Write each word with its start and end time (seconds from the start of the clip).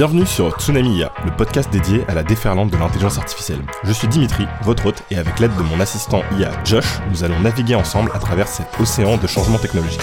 Bienvenue 0.00 0.24
sur 0.24 0.58
Tsunami 0.58 0.96
IA, 0.96 1.12
le 1.26 1.30
podcast 1.30 1.70
dédié 1.70 2.06
à 2.08 2.14
la 2.14 2.22
déferlante 2.22 2.70
de 2.70 2.76
l'intelligence 2.78 3.18
artificielle. 3.18 3.60
Je 3.84 3.92
suis 3.92 4.08
Dimitri, 4.08 4.46
votre 4.62 4.86
hôte, 4.86 5.02
et 5.10 5.18
avec 5.18 5.38
l'aide 5.38 5.54
de 5.58 5.62
mon 5.62 5.78
assistant 5.78 6.22
IA 6.38 6.52
Josh, 6.64 7.00
nous 7.10 7.22
allons 7.22 7.38
naviguer 7.40 7.74
ensemble 7.74 8.10
à 8.14 8.18
travers 8.18 8.48
cet 8.48 8.68
océan 8.80 9.18
de 9.18 9.26
changements 9.26 9.58
technologiques. 9.58 10.00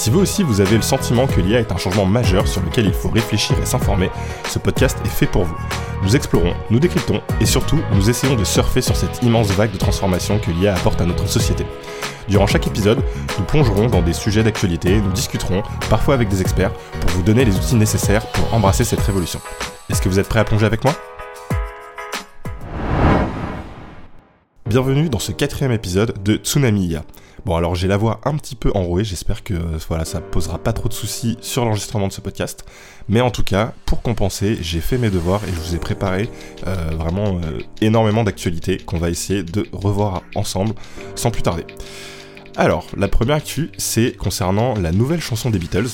Si 0.00 0.08
vous 0.08 0.20
aussi 0.20 0.42
vous 0.42 0.62
avez 0.62 0.76
le 0.76 0.82
sentiment 0.82 1.26
que 1.26 1.42
l'IA 1.42 1.60
est 1.60 1.72
un 1.72 1.76
changement 1.76 2.06
majeur 2.06 2.48
sur 2.48 2.62
lequel 2.62 2.86
il 2.86 2.94
faut 2.94 3.10
réfléchir 3.10 3.54
et 3.60 3.66
s'informer, 3.66 4.08
ce 4.48 4.58
podcast 4.58 4.96
est 5.04 5.10
fait 5.10 5.26
pour 5.26 5.44
vous. 5.44 5.54
Nous 6.02 6.16
explorons, 6.16 6.54
nous 6.70 6.80
décryptons 6.80 7.20
et 7.38 7.44
surtout 7.44 7.78
nous 7.92 8.08
essayons 8.08 8.34
de 8.34 8.44
surfer 8.44 8.80
sur 8.80 8.96
cette 8.96 9.22
immense 9.22 9.48
vague 9.48 9.72
de 9.72 9.76
transformation 9.76 10.38
que 10.38 10.52
l'IA 10.52 10.74
apporte 10.74 11.02
à 11.02 11.04
notre 11.04 11.28
société. 11.28 11.66
Durant 12.30 12.46
chaque 12.46 12.66
épisode, 12.66 13.02
nous 13.38 13.44
plongerons 13.44 13.88
dans 13.88 14.00
des 14.00 14.14
sujets 14.14 14.42
d'actualité, 14.42 15.02
nous 15.02 15.12
discuterons, 15.12 15.62
parfois 15.90 16.14
avec 16.14 16.30
des 16.30 16.40
experts, 16.40 16.72
pour 16.72 17.10
vous 17.10 17.22
donner 17.22 17.44
les 17.44 17.54
outils 17.54 17.74
nécessaires 17.74 18.24
pour 18.28 18.54
embrasser 18.54 18.84
cette 18.84 19.00
révolution. 19.00 19.42
Est-ce 19.90 20.00
que 20.00 20.08
vous 20.08 20.18
êtes 20.18 20.30
prêts 20.30 20.40
à 20.40 20.44
plonger 20.44 20.64
avec 20.64 20.82
moi? 20.82 20.94
Bienvenue 24.64 25.10
dans 25.10 25.18
ce 25.18 25.32
quatrième 25.32 25.72
épisode 25.72 26.22
de 26.22 26.36
Tsunami 26.36 26.86
IA. 26.86 27.02
Bon 27.44 27.56
alors 27.56 27.74
j'ai 27.74 27.88
la 27.88 27.96
voix 27.96 28.20
un 28.24 28.36
petit 28.36 28.54
peu 28.54 28.70
enrouée, 28.74 29.04
j'espère 29.04 29.42
que 29.42 29.54
voilà 29.88 30.04
ça 30.04 30.20
posera 30.20 30.58
pas 30.58 30.72
trop 30.72 30.88
de 30.88 30.94
soucis 30.94 31.38
sur 31.40 31.64
l'enregistrement 31.64 32.08
de 32.08 32.12
ce 32.12 32.20
podcast. 32.20 32.64
Mais 33.08 33.20
en 33.20 33.30
tout 33.30 33.42
cas, 33.42 33.72
pour 33.86 34.02
compenser, 34.02 34.58
j'ai 34.60 34.80
fait 34.80 34.98
mes 34.98 35.10
devoirs 35.10 35.42
et 35.44 35.48
je 35.48 35.60
vous 35.60 35.74
ai 35.74 35.78
préparé 35.78 36.28
euh, 36.66 36.90
vraiment 36.96 37.38
euh, 37.38 37.58
énormément 37.80 38.24
d'actualités 38.24 38.76
qu'on 38.76 38.98
va 38.98 39.10
essayer 39.10 39.42
de 39.42 39.66
revoir 39.72 40.22
ensemble 40.34 40.74
sans 41.14 41.30
plus 41.30 41.42
tarder. 41.42 41.64
Alors, 42.56 42.86
la 42.96 43.08
première 43.08 43.36
actu, 43.36 43.70
c'est 43.78 44.16
concernant 44.16 44.74
la 44.74 44.92
nouvelle 44.92 45.20
chanson 45.20 45.50
des 45.50 45.58
Beatles 45.58 45.88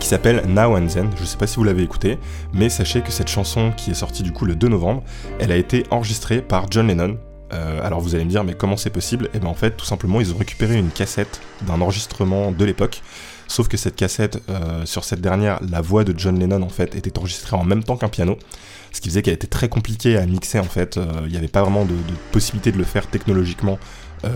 qui 0.00 0.08
s'appelle 0.08 0.42
Now 0.46 0.76
and 0.76 0.88
Then. 0.88 1.10
Je 1.18 1.24
sais 1.24 1.36
pas 1.36 1.46
si 1.46 1.56
vous 1.56 1.64
l'avez 1.64 1.82
écouté, 1.82 2.18
mais 2.52 2.68
sachez 2.68 3.02
que 3.02 3.10
cette 3.10 3.28
chanson 3.28 3.72
qui 3.76 3.92
est 3.92 3.94
sortie 3.94 4.22
du 4.22 4.32
coup 4.32 4.44
le 4.44 4.56
2 4.56 4.68
novembre, 4.68 5.02
elle 5.38 5.52
a 5.52 5.56
été 5.56 5.84
enregistrée 5.90 6.42
par 6.42 6.70
John 6.70 6.88
Lennon, 6.88 7.18
euh, 7.52 7.86
alors 7.86 8.00
vous 8.00 8.14
allez 8.14 8.24
me 8.24 8.30
dire, 8.30 8.44
mais 8.44 8.54
comment 8.54 8.76
c'est 8.76 8.90
possible? 8.90 9.26
Et 9.26 9.30
eh 9.34 9.38
bien 9.38 9.48
en 9.48 9.54
fait, 9.54 9.72
tout 9.72 9.84
simplement, 9.84 10.20
ils 10.20 10.32
ont 10.32 10.36
récupéré 10.36 10.76
une 10.76 10.90
cassette 10.90 11.40
d'un 11.66 11.80
enregistrement 11.80 12.50
de 12.50 12.64
l'époque. 12.64 13.02
Sauf 13.48 13.68
que 13.68 13.76
cette 13.76 13.94
cassette, 13.94 14.42
euh, 14.48 14.84
sur 14.86 15.04
cette 15.04 15.20
dernière, 15.20 15.60
la 15.70 15.80
voix 15.80 16.02
de 16.02 16.12
John 16.16 16.38
Lennon 16.38 16.62
en 16.62 16.68
fait 16.68 16.94
était 16.96 17.16
enregistrée 17.18 17.56
en 17.56 17.64
même 17.64 17.84
temps 17.84 17.96
qu'un 17.96 18.08
piano, 18.08 18.38
ce 18.92 19.00
qui 19.00 19.08
faisait 19.08 19.22
qu'elle 19.22 19.34
était 19.34 19.46
très 19.46 19.68
compliquée 19.68 20.16
à 20.16 20.26
mixer 20.26 20.58
en 20.58 20.64
fait. 20.64 20.96
Euh, 20.96 21.04
il 21.26 21.30
n'y 21.30 21.36
avait 21.36 21.46
pas 21.46 21.62
vraiment 21.62 21.84
de, 21.84 21.94
possibilité 22.32 22.72
de 22.72 22.78
le 22.78 22.84
faire 22.84 23.06
technologiquement 23.06 23.78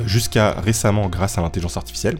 jusqu'à 0.06 0.52
récemment 0.52 1.08
grâce 1.08 1.38
à 1.38 1.42
l'intelligence 1.42 1.77
artificielle. 1.77 2.16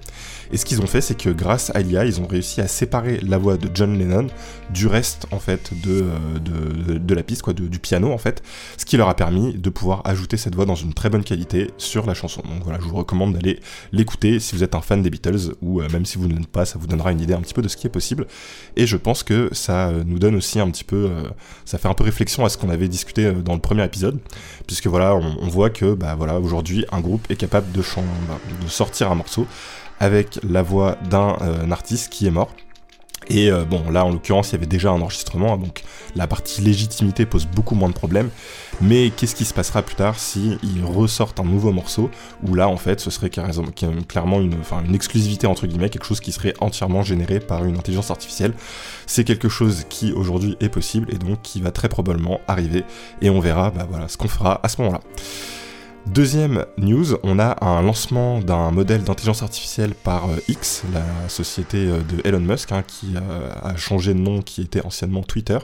Et 0.53 0.57
ce 0.57 0.65
qu'ils 0.65 0.81
ont 0.81 0.87
fait, 0.87 1.01
c'est 1.01 1.17
que 1.17 1.31
grâce 1.31 1.71
à 1.75 1.81
l'IA, 1.81 2.05
ils 2.05 2.21
ont 2.21 2.27
réussi 2.27 2.61
à 2.61 2.67
séparer 2.67 3.21
la 3.21 3.39
voix 3.39 3.57
de 3.57 3.69
John 3.73 3.97
Lennon 3.97 4.27
du 4.71 4.87
reste 4.87 5.27
en 5.31 5.39
fait 5.39 5.71
de, 5.83 6.05
euh, 6.05 6.99
de, 6.99 7.15
la 7.15 7.23
piste, 7.23 7.43
quoi, 7.43 7.53
du 7.53 7.79
piano 7.79 8.13
en 8.13 8.19
fait, 8.19 8.43
ce 8.77 8.85
qui 8.85 8.97
leur 8.97 9.09
a 9.09 9.15
permis 9.15 9.55
de 9.55 9.71
pouvoir 9.71 10.03
ajouter 10.05 10.37
cette 10.37 10.55
voix 10.55 10.67
dans 10.67 10.75
une 10.75 10.93
très 10.93 11.09
bonne 11.09 11.25
qualité 11.25 11.71
sur 11.77 12.07
la 12.07 12.15
chanson. 12.15 12.43
Donc 12.43 12.65
voilà, 12.65 12.81
je 12.81 12.87
vous 12.87 12.97
recommande 12.97 13.35
d'aller 13.35 13.61
l'écouter 13.93 14.41
si 14.41 14.55
vous 14.55 14.65
êtes 14.65 14.75
un 14.75 14.81
fan 14.81 15.03
des 15.03 15.11
Beatles 15.11 15.55
ou 15.63 15.81
euh, 15.81 15.89
même 15.91 16.05
si 16.05 16.19
vous 16.19 16.27
ne 16.27 16.35
l'êtes 16.35 16.47
pas, 16.49 16.65
ça 16.65 16.79
vous 16.79 16.87
donnera 16.87 17.13
une 17.13 17.21
idée 17.21 17.35
un 17.35 17.41
petit 17.41 17.55
peu 17.55 17.63
de 17.63 17.69
ce 17.69 17.77
qui 17.77 17.87
est 17.87 17.91
possible. 17.91 18.27
Et 18.77 18.87
je 18.87 18.97
pense 18.97 19.23
que 19.23 19.51
ça 19.53 19.89
euh, 19.89 20.03
nous 20.05 20.19
donne 20.19 20.35
aussi 20.35 20.59
un 20.59 20.71
petit 20.71 20.85
peu, 20.85 21.11
ça 21.65 21.79
fait 21.79 21.89
un 21.89 21.95
peu 21.95 22.05
réflexion 22.05 22.45
à 22.45 22.49
ce 22.49 22.59
qu'on 22.59 22.71
avait 22.71 22.89
discuté 22.89 23.33
dans 23.33 23.55
le 23.55 23.61
premier 23.61 23.85
épisode, 23.85 24.19
puisque 24.67 24.87
voilà, 24.87 25.15
on, 25.15 25.49
voit 25.49 25.71
que 25.71 25.95
bah 25.95 26.15
voilà, 26.17 26.39
aujourd'hui 26.39 26.85
un 26.93 27.01
groupe 27.01 27.27
est 27.31 27.37
capable 27.37 27.60
de, 27.61 27.83
sortir 28.69 29.11
un 29.11 29.15
morceau 29.15 29.47
avec 29.99 30.39
la 30.49 30.63
voix 30.63 30.97
d'un 31.09 31.37
euh, 31.43 31.71
artiste 31.71 32.11
qui 32.11 32.27
est 32.27 32.31
mort. 32.31 32.51
Et 33.29 33.51
euh, 33.51 33.65
bon, 33.65 33.91
là 33.91 34.05
en 34.05 34.11
l'occurrence, 34.11 34.51
il 34.51 34.53
y 34.53 34.57
avait 34.57 34.67
déjà 34.67 34.91
un 34.91 35.01
enregistrement, 35.01 35.57
donc 35.57 35.83
la 36.17 36.27
partie 36.27 36.63
légitimité 36.63 37.27
pose 37.27 37.47
beaucoup 37.47 37.77
moins 37.77 37.89
de 37.89 37.95
problèmes. 37.95 38.31
Mais 38.81 39.11
qu'est-ce 39.11 39.37
qui 39.37 39.45
se 39.45 39.55
passera 39.55 39.83
plus 39.83 39.95
tard 39.95 40.19
si 40.19 40.59
ils 40.63 40.85
ressortent 40.85 41.39
un 41.39 41.45
nouveau 41.45 41.71
morceau 41.71 42.11
où 42.43 42.55
là 42.55 42.67
en 42.69 42.77
fait 42.77 42.99
ce 42.99 43.11
serait 43.11 43.31
clairement 43.31 44.41
une 44.41 44.95
exclusivité 44.95 45.47
entre 45.47 45.67
guillemets, 45.67 45.91
quelque 45.91 46.07
chose 46.07 46.21
qui 46.21 46.33
serait 46.33 46.55
entièrement 46.61 47.03
généré 47.03 47.41
par 47.41 47.65
une 47.65 47.77
intelligence 47.77 48.11
artificielle. 48.11 48.55
C'est 49.07 49.25
quelque 49.25 49.49
chose 49.49 49.85
qui 49.89 50.13
aujourd'hui 50.13 50.57
est 50.61 50.71
possible 50.71 51.07
et 51.13 51.19
donc 51.19 51.43
qui 51.43 51.61
va 51.61 51.71
très 51.71 51.89
probablement 51.89 52.41
arriver 52.49 52.85
et 53.21 53.31
on 53.31 53.39
verra 53.39 53.71
bah, 53.71 53.87
voilà, 53.89 54.09
ce 54.09 54.17
qu'on 54.17 54.29
fera 54.29 54.61
à 54.63 54.69
ce 54.69 54.81
moment-là. 54.83 55.01
Deuxième 56.07 56.65
news, 56.79 57.15
on 57.23 57.39
a 57.39 57.63
un 57.65 57.83
lancement 57.83 58.41
d'un 58.41 58.71
modèle 58.71 59.05
d'intelligence 59.05 59.43
artificielle 59.43 59.95
par 59.95 60.29
euh, 60.29 60.37
X, 60.49 60.83
la 60.93 61.29
société 61.29 61.87
euh, 61.87 62.01
de 62.01 62.27
Elon 62.27 62.41
Musk, 62.41 62.73
hein, 62.73 62.83
qui 62.85 63.15
euh, 63.15 63.51
a 63.63 63.77
changé 63.77 64.15
de 64.15 64.19
nom, 64.19 64.41
qui 64.41 64.63
était 64.63 64.85
anciennement 64.85 65.23
Twitter. 65.23 65.59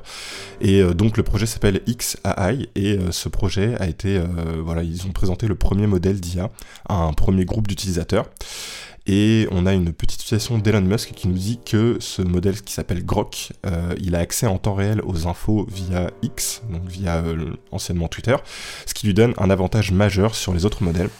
Et 0.60 0.82
donc 0.94 1.16
le 1.16 1.22
projet 1.22 1.46
s'appelle 1.46 1.80
XAI, 1.88 2.68
et 2.76 2.98
ce 3.10 3.28
projet 3.28 3.76
a 3.80 3.88
été, 3.88 4.20
voilà, 4.62 4.82
ils 4.82 5.06
ont 5.06 5.12
présenté 5.12 5.46
le 5.46 5.54
premier 5.54 5.86
modèle 5.86 6.20
d'IA 6.20 6.50
à 6.88 6.94
un 6.94 7.12
premier 7.12 7.44
groupe 7.44 7.66
d'utilisateurs. 7.66 8.26
Et 9.06 9.46
on 9.52 9.66
a 9.66 9.72
une 9.72 9.92
petite 9.92 10.22
citation 10.22 10.58
d'Elon 10.58 10.80
Musk 10.80 11.12
qui 11.12 11.28
nous 11.28 11.34
dit 11.34 11.60
que 11.64 11.96
ce 12.00 12.22
modèle 12.22 12.60
qui 12.60 12.72
s'appelle 12.72 13.04
Grok, 13.04 13.52
euh, 13.64 13.94
il 14.00 14.16
a 14.16 14.18
accès 14.18 14.46
en 14.46 14.58
temps 14.58 14.74
réel 14.74 15.00
aux 15.04 15.28
infos 15.28 15.64
via 15.70 16.10
X, 16.22 16.62
donc 16.70 16.82
via 16.88 17.18
euh, 17.18 17.52
anciennement 17.70 18.08
Twitter, 18.08 18.34
ce 18.84 18.94
qui 18.94 19.06
lui 19.06 19.14
donne 19.14 19.32
un 19.38 19.48
avantage 19.48 19.92
majeur 19.92 20.34
sur 20.34 20.52
les 20.52 20.64
autres 20.64 20.82
modèles. 20.82 21.10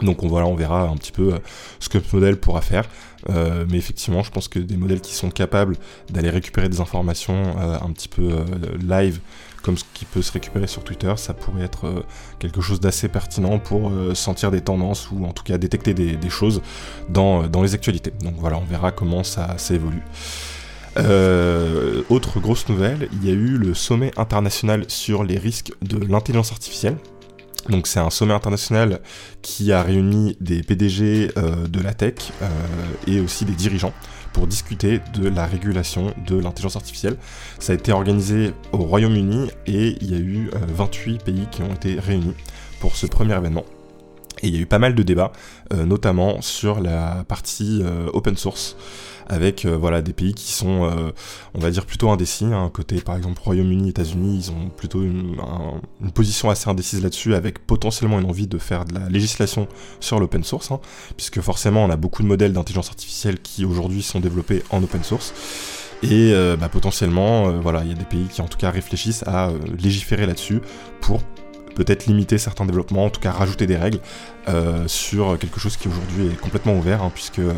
Donc 0.00 0.22
on, 0.22 0.28
voilà, 0.28 0.46
on 0.46 0.54
verra 0.54 0.82
un 0.84 0.96
petit 0.96 1.12
peu 1.12 1.34
euh, 1.34 1.38
ce 1.80 1.90
que 1.90 2.00
ce 2.00 2.16
modèle 2.16 2.38
pourra 2.38 2.62
faire. 2.62 2.88
mais 3.28 3.76
effectivement, 3.76 4.22
je 4.22 4.30
pense 4.30 4.48
que 4.48 4.58
des 4.58 4.78
modèles 4.78 5.02
qui 5.02 5.12
sont 5.12 5.28
capables 5.28 5.76
d'aller 6.08 6.30
récupérer 6.30 6.70
des 6.70 6.80
informations 6.80 7.58
un 7.58 7.92
petit 7.92 8.08
peu 8.08 8.44
live 8.80 9.20
comme 9.62 9.76
ce 9.76 9.84
qui 9.94 10.04
peut 10.04 10.22
se 10.22 10.32
récupérer 10.32 10.66
sur 10.66 10.84
Twitter, 10.84 11.12
ça 11.16 11.34
pourrait 11.34 11.64
être 11.64 11.86
euh, 11.86 12.02
quelque 12.38 12.60
chose 12.60 12.80
d'assez 12.80 13.08
pertinent 13.08 13.58
pour 13.58 13.90
euh, 13.90 14.14
sentir 14.14 14.50
des 14.50 14.60
tendances 14.60 15.10
ou 15.10 15.24
en 15.24 15.32
tout 15.32 15.44
cas 15.44 15.58
détecter 15.58 15.94
des, 15.94 16.30
choses 16.30 16.62
dans, 17.08 17.42
euh, 17.42 17.48
dans, 17.48 17.62
les 17.62 17.74
actualités. 17.74 18.12
Donc 18.22 18.34
voilà, 18.38 18.58
on 18.58 18.64
verra 18.64 18.92
comment 18.92 19.24
ça, 19.24 19.56
s'évolue. 19.58 20.02
autre 22.08 22.40
grosse 22.40 22.68
nouvelle, 22.68 23.08
il 23.12 23.28
y 23.28 23.30
a 23.30 23.34
eu 23.34 23.58
le 23.58 23.74
sommet 23.74 24.12
international 24.16 24.84
sur 24.88 25.24
les 25.24 25.38
risques 25.38 25.72
de 25.82 25.98
l'intelligence 25.98 26.52
artificielle. 26.52 26.96
Donc 27.68 27.86
c'est 27.86 28.00
un 28.00 28.10
sommet 28.10 28.34
international 28.34 29.00
qui 29.42 29.72
a 29.72 29.82
réuni 29.82 30.36
des 30.40 30.62
PDG 30.62 31.28
de 31.36 31.80
la 31.80 31.92
tech 31.92 32.32
et 33.06 33.20
aussi 33.20 33.44
des 33.44 33.52
dirigeants 33.52 33.92
pour 34.32 34.46
discuter 34.46 35.00
de 35.14 35.28
la 35.28 35.46
régulation 35.46 36.14
de 36.26 36.38
l'intelligence 36.38 36.76
artificielle. 36.76 37.16
Ça 37.58 37.72
a 37.72 37.74
été 37.74 37.92
organisé 37.92 38.52
au 38.72 38.78
Royaume-Uni 38.78 39.50
et 39.66 39.96
il 40.00 40.10
y 40.10 40.14
a 40.14 40.18
eu 40.18 40.50
28 40.68 41.14
euh, 41.14 41.24
pays 41.24 41.46
qui 41.50 41.62
ont 41.62 41.72
été 41.72 41.98
réunis 41.98 42.34
pour 42.80 42.96
ce 42.96 43.06
premier 43.06 43.34
événement. 43.36 43.64
Et 44.42 44.48
il 44.48 44.54
y 44.54 44.58
a 44.58 44.60
eu 44.60 44.66
pas 44.66 44.78
mal 44.78 44.94
de 44.94 45.02
débats, 45.02 45.32
euh, 45.72 45.84
notamment 45.84 46.40
sur 46.40 46.80
la 46.80 47.24
partie 47.26 47.80
euh, 47.82 48.08
open 48.12 48.36
source 48.36 48.76
avec 49.28 49.64
euh, 49.64 49.76
voilà 49.76 50.02
des 50.02 50.12
pays 50.12 50.34
qui 50.34 50.52
sont, 50.52 50.84
euh, 50.84 51.10
on 51.54 51.58
va 51.58 51.70
dire 51.70 51.86
plutôt 51.86 52.10
indécis. 52.10 52.46
Hein, 52.46 52.70
côté 52.72 53.00
par 53.00 53.16
exemple 53.16 53.40
Royaume-Uni, 53.42 53.90
États-Unis, 53.90 54.36
ils 54.36 54.50
ont 54.50 54.68
plutôt 54.68 55.02
une, 55.02 55.36
position 56.14 56.50
assez 56.50 56.68
indécise 56.68 57.02
là-dessus, 57.02 57.34
avec 57.34 57.58
potentiellement 57.66 58.18
une 58.18 58.28
envie 58.28 58.46
de 58.46 58.58
faire 58.58 58.84
de 58.84 58.94
la 58.94 59.08
législation 59.08 59.68
sur 60.00 60.18
l'open 60.18 60.42
source, 60.44 60.70
hein, 60.70 60.80
puisque 61.16 61.40
forcément 61.40 61.84
on 61.84 61.90
a 61.90 61.96
beaucoup 61.96 62.22
de 62.22 62.28
modèles 62.28 62.52
d'intelligence 62.52 62.88
artificielle 62.88 63.40
qui 63.40 63.64
aujourd'hui 63.64 64.02
sont 64.02 64.20
développés 64.20 64.62
en 64.70 64.82
open 64.82 65.04
source. 65.04 65.32
Et 66.02 66.32
euh, 66.32 66.56
bah, 66.56 66.68
potentiellement, 66.68 67.50
voilà, 67.60 67.82
il 67.82 67.88
y 67.88 67.92
a 67.92 67.96
des 67.96 68.04
pays 68.04 68.26
qui 68.32 68.40
en 68.40 68.46
tout 68.46 68.58
cas 68.58 68.70
réfléchissent 68.70 69.24
à 69.26 69.50
légiférer 69.78 70.26
là-dessus 70.26 70.60
pour 71.00 71.22
peut-être 71.78 72.06
limiter 72.06 72.38
certains 72.38 72.66
développements, 72.66 73.04
en 73.04 73.10
tout 73.10 73.20
cas 73.20 73.30
rajouter 73.30 73.66
des 73.68 73.76
règles 73.76 74.00
euh, 74.48 74.88
sur 74.88 75.38
quelque 75.38 75.60
chose 75.60 75.76
qui 75.76 75.88
aujourd'hui 75.88 76.26
est 76.26 76.40
complètement 76.40 76.74
ouvert, 76.74 77.02
hein, 77.02 77.12
puisque 77.14 77.38
euh, 77.38 77.54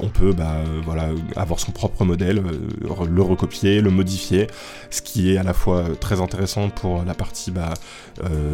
on 0.00 0.08
peut 0.08 0.32
bah, 0.32 0.56
euh, 0.58 1.16
avoir 1.36 1.58
son 1.58 1.72
propre 1.72 2.04
modèle, 2.04 2.42
le 2.82 3.22
recopier, 3.22 3.80
le 3.80 3.90
modifier, 3.90 4.46
ce 4.90 5.00
qui 5.00 5.32
est 5.32 5.38
à 5.38 5.42
la 5.42 5.54
fois 5.54 5.84
très 6.00 6.20
intéressant 6.20 6.68
pour 6.68 7.02
la 7.04 7.14
partie 7.14 7.50
bah, 7.50 7.72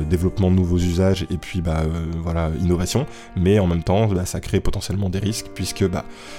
développement 0.09 0.51
de 0.51 0.57
nouveaux 0.57 0.79
usages 0.79 1.27
et 1.31 1.37
puis 1.37 1.63
bah, 1.63 1.83
innovation, 2.61 3.07
mais 3.37 3.59
en 3.59 3.67
même 3.67 3.83
temps 3.83 4.09
ça 4.25 4.41
crée 4.41 4.61
potentiellement 4.61 5.09
des 5.09 5.19
risques, 5.19 5.47
puisque 5.55 5.85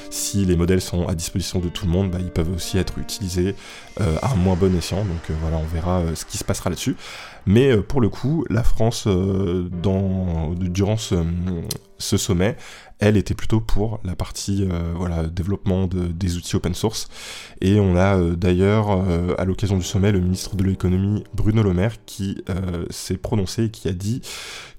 si 0.09 0.45
les 0.45 0.55
modèles 0.55 0.81
sont 0.81 1.07
à 1.07 1.15
disposition 1.15 1.59
de 1.59 1.67
tout 1.67 1.85
le 1.85 1.91
monde, 1.91 2.15
ils 2.19 2.31
peuvent 2.31 2.53
aussi 2.55 2.77
être 2.77 2.97
utilisés 2.99 3.55
à 3.99 4.31
un 4.31 4.35
moins 4.35 4.55
bon 4.55 4.73
escient, 4.77 5.03
donc 5.03 5.37
voilà, 5.41 5.57
on 5.57 5.73
verra 5.73 6.03
ce 6.15 6.23
qui 6.25 6.37
se 6.37 6.43
passera 6.43 6.69
là-dessus. 6.69 6.95
Mais 7.47 7.77
pour 7.77 8.01
le 8.01 8.09
coup, 8.09 8.45
la 8.49 8.63
France, 8.63 9.07
dans, 9.07 10.53
durant 10.53 10.97
ce 10.97 12.17
sommet, 12.17 12.57
elle 12.99 13.17
était 13.17 13.35
plutôt 13.35 13.59
pour 13.59 13.99
la 14.03 14.15
partie 14.15 14.67
euh, 14.69 14.93
voilà, 14.95 15.23
développement 15.23 15.87
de, 15.87 16.07
des 16.07 16.37
outils 16.37 16.55
open 16.55 16.73
source. 16.73 17.07
Et 17.61 17.79
on 17.79 17.95
a 17.95 18.17
euh, 18.17 18.35
d'ailleurs, 18.35 18.89
euh, 18.91 19.35
à 19.37 19.45
l'occasion 19.45 19.77
du 19.77 19.83
sommet, 19.83 20.11
le 20.11 20.19
ministre 20.19 20.55
de 20.55 20.63
l'économie, 20.63 21.23
Bruno 21.33 21.61
Le 21.61 21.73
Maire, 21.73 21.95
qui 22.05 22.43
s'est 22.89 23.17
prononcé 23.17 23.65
et 23.65 23.69
qui 23.69 23.87
a 23.87 23.93
dit 23.93 24.21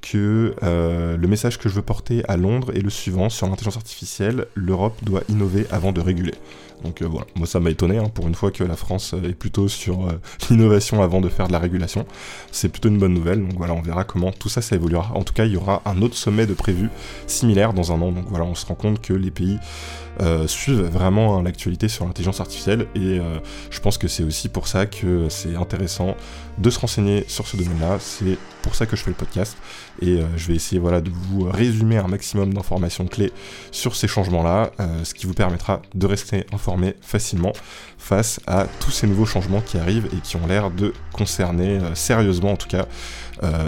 que 0.00 0.54
le 0.62 1.26
message 1.28 1.58
que 1.58 1.68
je 1.68 1.74
veux 1.74 1.82
porter 1.82 2.22
à 2.28 2.36
Londres 2.36 2.72
est 2.74 2.80
le 2.80 2.90
suivant, 2.90 3.28
sur 3.28 3.46
l'intelligence 3.46 3.76
artificielle, 3.76 4.46
l'Europe 4.54 4.96
doit 5.02 5.22
innover 5.28 5.66
avant 5.70 5.92
de 5.92 6.00
réguler. 6.00 6.34
Donc 6.84 7.02
voilà, 7.02 7.26
moi 7.34 7.46
ça 7.46 7.58
m'a 7.58 7.70
étonné 7.70 7.98
hein, 7.98 8.08
pour 8.12 8.28
une 8.28 8.36
fois 8.36 8.52
que 8.52 8.62
la 8.62 8.76
France 8.76 9.12
est 9.24 9.34
plutôt 9.34 9.66
sur 9.66 10.08
l'innovation 10.50 11.02
avant 11.02 11.20
de 11.20 11.28
faire 11.28 11.48
de 11.48 11.52
la 11.52 11.58
régulation. 11.58 12.06
C'est 12.52 12.68
plutôt 12.68 12.88
une 12.88 12.98
bonne 12.98 13.14
nouvelle, 13.14 13.40
donc 13.40 13.56
voilà, 13.56 13.74
on 13.74 13.82
verra 13.82 14.04
comment 14.04 14.30
tout 14.30 14.48
ça 14.48 14.62
ça 14.62 14.76
évoluera. 14.76 15.10
En 15.14 15.24
tout 15.24 15.34
cas, 15.34 15.44
il 15.44 15.52
y 15.52 15.56
aura 15.56 15.82
un 15.84 16.00
autre 16.02 16.16
sommet 16.16 16.46
de 16.46 16.54
prévu 16.54 16.88
similaire 17.26 17.72
dans 17.72 17.92
un 17.92 18.00
an 18.00 18.07
donc 18.12 18.26
voilà, 18.28 18.44
on 18.44 18.54
se 18.54 18.66
rend 18.66 18.74
compte 18.74 19.00
que 19.00 19.12
les 19.12 19.30
pays 19.30 19.58
euh, 20.20 20.48
suivent 20.48 20.82
vraiment 20.82 21.38
hein, 21.38 21.44
l'actualité 21.44 21.86
sur 21.86 22.04
l'intelligence 22.04 22.40
artificielle 22.40 22.88
et 22.96 23.20
euh, 23.20 23.38
je 23.70 23.78
pense 23.78 23.98
que 23.98 24.08
c'est 24.08 24.24
aussi 24.24 24.48
pour 24.48 24.66
ça 24.66 24.86
que 24.86 25.28
c'est 25.28 25.54
intéressant 25.54 26.16
de 26.58 26.70
se 26.70 26.80
renseigner 26.80 27.24
sur 27.28 27.46
ce 27.46 27.56
domaine-là. 27.56 27.98
C'est 28.00 28.36
pour 28.62 28.74
ça 28.74 28.86
que 28.86 28.96
je 28.96 29.02
fais 29.02 29.10
le 29.10 29.16
podcast 29.16 29.56
et 30.02 30.20
euh, 30.20 30.24
je 30.36 30.48
vais 30.48 30.56
essayer 30.56 30.80
voilà, 30.80 31.00
de 31.00 31.10
vous 31.10 31.44
résumer 31.44 31.98
un 31.98 32.08
maximum 32.08 32.52
d'informations 32.52 33.06
clés 33.06 33.32
sur 33.70 33.94
ces 33.94 34.08
changements-là, 34.08 34.72
ce 35.04 35.14
qui 35.14 35.26
vous 35.26 35.34
permettra 35.34 35.82
de 35.94 36.06
rester 36.06 36.46
informé 36.52 36.94
facilement 37.00 37.52
face 37.96 38.40
à 38.48 38.66
tous 38.80 38.90
ces 38.90 39.06
nouveaux 39.06 39.26
changements 39.26 39.60
qui 39.60 39.78
arrivent 39.78 40.08
et 40.12 40.20
qui 40.20 40.36
ont 40.36 40.46
l'air 40.46 40.70
de 40.70 40.92
concerner 41.12 41.78
sérieusement 41.94 42.52
en 42.52 42.56
tout 42.56 42.68
cas 42.68 42.86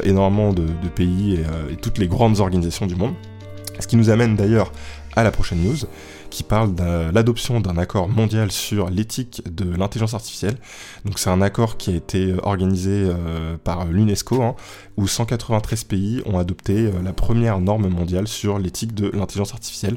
énormément 0.04 0.52
de, 0.52 0.66
pays 0.94 1.38
et 1.70 1.76
toutes 1.76 1.98
les 1.98 2.08
grandes 2.08 2.40
organisations 2.40 2.86
du 2.86 2.96
monde. 2.96 3.14
Ce 3.80 3.86
qui 3.86 3.96
nous 3.96 4.10
amène 4.10 4.36
d'ailleurs 4.36 4.72
à 5.16 5.24
la 5.24 5.30
prochaine 5.30 5.58
news, 5.62 5.76
qui 6.30 6.42
parle 6.44 6.74
de 6.74 7.10
l'adoption 7.12 7.60
d'un 7.60 7.76
accord 7.76 8.08
mondial 8.08 8.52
sur 8.52 8.88
l'éthique 8.88 9.42
de 9.52 9.76
l'intelligence 9.76 10.14
artificielle. 10.14 10.56
Donc 11.04 11.18
c'est 11.18 11.30
un 11.30 11.42
accord 11.42 11.76
qui 11.76 11.90
a 11.90 11.96
été 11.96 12.34
organisé 12.42 12.90
euh, 12.92 13.56
par 13.62 13.86
l'UNESCO, 13.86 14.42
hein, 14.42 14.54
où 14.96 15.08
193 15.08 15.84
pays 15.84 16.22
ont 16.26 16.38
adopté 16.38 16.86
euh, 16.86 16.92
la 17.02 17.12
première 17.12 17.60
norme 17.60 17.88
mondiale 17.88 18.28
sur 18.28 18.58
l'éthique 18.58 18.94
de 18.94 19.10
l'intelligence 19.12 19.52
artificielle. 19.52 19.96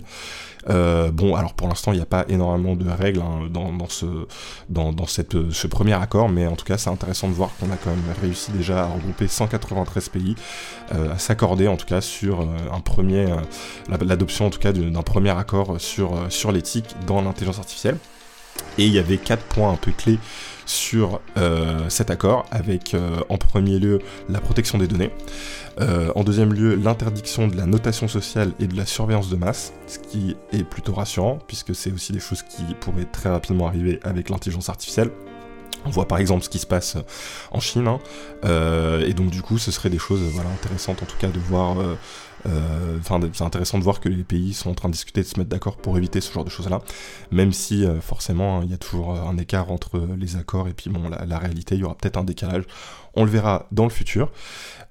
Euh, 0.69 1.11
bon, 1.11 1.35
alors 1.35 1.53
pour 1.53 1.67
l'instant, 1.67 1.91
il 1.91 1.97
n'y 1.97 2.01
a 2.01 2.05
pas 2.05 2.25
énormément 2.29 2.75
de 2.75 2.89
règles 2.89 3.21
hein, 3.21 3.49
dans, 3.49 5.07
cette, 5.07 5.51
ce 5.51 5.67
premier 5.67 5.93
accord, 5.93 6.29
mais 6.29 6.47
en 6.47 6.55
tout 6.55 6.65
cas, 6.65 6.77
c'est 6.77 6.89
intéressant 6.89 7.27
de 7.27 7.33
voir 7.33 7.51
qu'on 7.59 7.71
a 7.71 7.75
quand 7.75 7.89
même 7.89 8.03
réussi 8.21 8.51
déjà 8.51 8.83
à 8.83 8.87
regrouper 8.87 9.27
193 9.27 10.09
pays, 10.09 10.35
euh, 10.93 11.13
à 11.13 11.17
s'accorder 11.17 11.67
en 11.67 11.77
tout 11.77 11.85
cas 11.85 12.01
sur 12.01 12.41
euh, 12.41 12.45
un 12.71 12.79
premier, 12.79 13.27
l'adoption 13.89 14.47
en 14.47 14.49
tout 14.49 14.59
cas 14.59 14.71
d'un 14.71 15.01
premier 15.01 15.31
accord 15.31 15.79
sur, 15.79 16.11
sur 16.29 16.51
l'éthique 16.51 16.95
dans 17.07 17.21
l'intelligence 17.21 17.59
artificielle. 17.59 17.97
Et 18.77 18.85
il 18.85 18.93
y 18.93 18.99
avait 18.99 19.17
quatre 19.17 19.43
points 19.43 19.71
un 19.71 19.75
peu 19.75 19.91
clés 19.91 20.19
sur 20.65 21.21
cet 21.89 22.09
accord, 22.11 22.45
avec 22.51 22.95
en 23.29 23.37
premier 23.37 23.79
lieu 23.79 23.99
la 24.29 24.39
protection 24.39 24.77
des 24.77 24.87
données. 24.87 25.11
Euh, 25.79 26.11
en 26.15 26.23
deuxième 26.23 26.53
lieu, 26.53 26.75
l'interdiction 26.75 27.47
de 27.47 27.57
la 27.57 27.65
notation 27.65 28.07
sociale 28.07 28.51
et 28.59 28.67
de 28.67 28.77
la 28.77 28.85
surveillance 28.85 29.29
de 29.29 29.35
masse, 29.35 29.73
ce 29.87 29.97
qui 29.97 30.35
est 30.51 30.63
plutôt 30.63 30.93
rassurant, 30.93 31.39
puisque 31.47 31.73
c'est 31.73 31.91
aussi 31.91 32.11
des 32.11 32.19
choses 32.19 32.43
qui 32.43 32.63
pourraient 32.79 33.05
très 33.11 33.29
rapidement 33.29 33.67
arriver 33.67 33.99
avec 34.03 34.29
l'intelligence 34.29 34.69
artificielle. 34.69 35.09
On 35.85 35.89
voit 35.89 36.07
par 36.07 36.19
exemple 36.19 36.43
ce 36.43 36.49
qui 36.49 36.59
se 36.59 36.65
passe 36.65 36.95
en 37.51 37.59
Chine, 37.59 37.87
hein. 37.87 37.99
euh, 38.45 39.05
et 39.05 39.13
donc 39.13 39.31
du 39.31 39.41
coup 39.41 39.57
ce 39.57 39.69
serait 39.69 39.89
des 39.89 39.97
choses 39.97 40.21
voilà, 40.31 40.49
intéressantes 40.49 41.01
en 41.01 41.05
tout 41.05 41.17
cas 41.17 41.27
de 41.27 41.39
voir 41.39 41.77
euh, 42.45 42.97
c'est 43.33 43.43
intéressant 43.43 43.77
de 43.77 43.83
voir 43.83 43.99
que 43.99 44.09
les 44.09 44.23
pays 44.23 44.53
sont 44.53 44.69
en 44.69 44.73
train 44.73 44.89
de 44.89 44.93
discuter, 44.93 45.21
de 45.21 45.27
se 45.27 45.39
mettre 45.39 45.49
d'accord 45.49 45.77
pour 45.77 45.97
éviter 45.97 46.21
ce 46.21 46.31
genre 46.31 46.45
de 46.45 46.49
choses-là, 46.49 46.81
même 47.31 47.51
si 47.51 47.85
forcément 48.01 48.61
il 48.61 48.71
y 48.71 48.73
a 48.73 48.77
toujours 48.77 49.11
un 49.11 49.37
écart 49.37 49.71
entre 49.71 50.01
les 50.17 50.35
accords 50.35 50.67
et 50.67 50.73
puis 50.73 50.89
bon, 50.89 51.09
la 51.09 51.37
réalité, 51.37 51.75
il 51.75 51.81
y 51.81 51.83
aura 51.83 51.95
peut-être 51.95 52.17
un 52.17 52.23
décalage. 52.23 52.63
On 53.15 53.25
le 53.25 53.29
verra 53.29 53.67
dans 53.71 53.83
le 53.83 53.89
futur. 53.91 54.31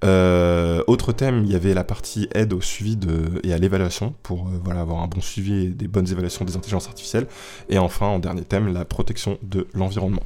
Euh, 0.04 0.82
autre 0.86 1.12
thème, 1.12 1.44
il 1.44 1.52
y 1.52 1.54
avait 1.54 1.74
la 1.74 1.84
partie 1.84 2.28
aide 2.34 2.52
au 2.52 2.60
suivi 2.60 2.96
de, 2.96 3.40
et 3.44 3.52
à 3.52 3.58
l'évaluation 3.58 4.14
pour 4.22 4.48
euh, 4.48 4.70
avoir 4.70 5.02
un 5.02 5.06
bon 5.06 5.20
suivi 5.20 5.66
et 5.66 5.68
des 5.68 5.88
bonnes 5.88 6.10
évaluations 6.10 6.44
des 6.44 6.56
intelligences 6.56 6.88
artificielles. 6.88 7.26
Et 7.68 7.78
enfin, 7.78 8.06
en 8.06 8.18
dernier 8.18 8.42
thème, 8.42 8.72
la 8.72 8.84
protection 8.84 9.38
de 9.42 9.66
l'environnement. 9.74 10.22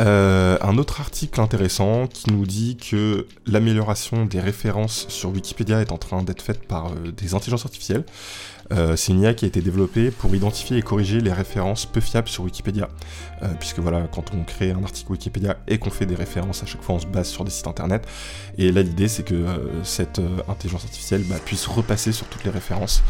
Euh, 0.00 0.56
un 0.62 0.78
autre 0.78 1.00
article 1.00 1.40
intéressant 1.40 2.06
qui 2.06 2.32
nous 2.32 2.46
dit 2.46 2.76
que 2.76 3.26
l'amélioration 3.46 4.24
des 4.24 4.40
références 4.40 5.06
sur 5.08 5.30
Wikipédia 5.30 5.80
est 5.80 5.92
en 5.92 5.98
train 5.98 6.22
d'être 6.22 6.42
faite 6.42 6.66
par 6.66 6.92
des 6.94 7.34
intelligences 7.34 7.66
artificielles. 7.66 8.04
Euh, 8.72 8.94
c'est 8.94 9.12
une 9.12 9.20
IA 9.20 9.34
qui 9.34 9.44
a 9.44 9.48
été 9.48 9.60
développée 9.60 10.10
pour 10.10 10.34
identifier 10.34 10.78
et 10.78 10.82
corriger 10.82 11.20
les 11.20 11.32
références 11.32 11.86
peu 11.86 12.00
fiables 12.00 12.28
sur 12.28 12.44
Wikipédia. 12.44 12.88
Euh, 13.42 13.48
puisque 13.58 13.80
voilà, 13.80 14.06
quand 14.12 14.32
on 14.32 14.44
crée 14.44 14.70
un 14.70 14.82
article 14.84 15.12
Wikipédia 15.12 15.56
et 15.66 15.78
qu'on 15.78 15.90
fait 15.90 16.06
des 16.06 16.14
références, 16.14 16.62
à 16.62 16.66
chaque 16.66 16.82
fois 16.82 16.94
on 16.94 17.00
se 17.00 17.06
base 17.06 17.28
sur 17.28 17.44
des 17.44 17.50
sites 17.50 17.66
internet. 17.66 18.06
Et 18.58 18.70
là 18.70 18.82
l'idée 18.82 19.08
c'est 19.08 19.24
que 19.24 19.34
euh, 19.34 19.84
cette 19.84 20.20
intelligence 20.48 20.84
artificielle 20.84 21.22
bah, 21.24 21.36
puisse 21.44 21.66
repasser 21.66 22.12
sur 22.12 22.26
toutes 22.26 22.44
les 22.44 22.50
références 22.50 23.02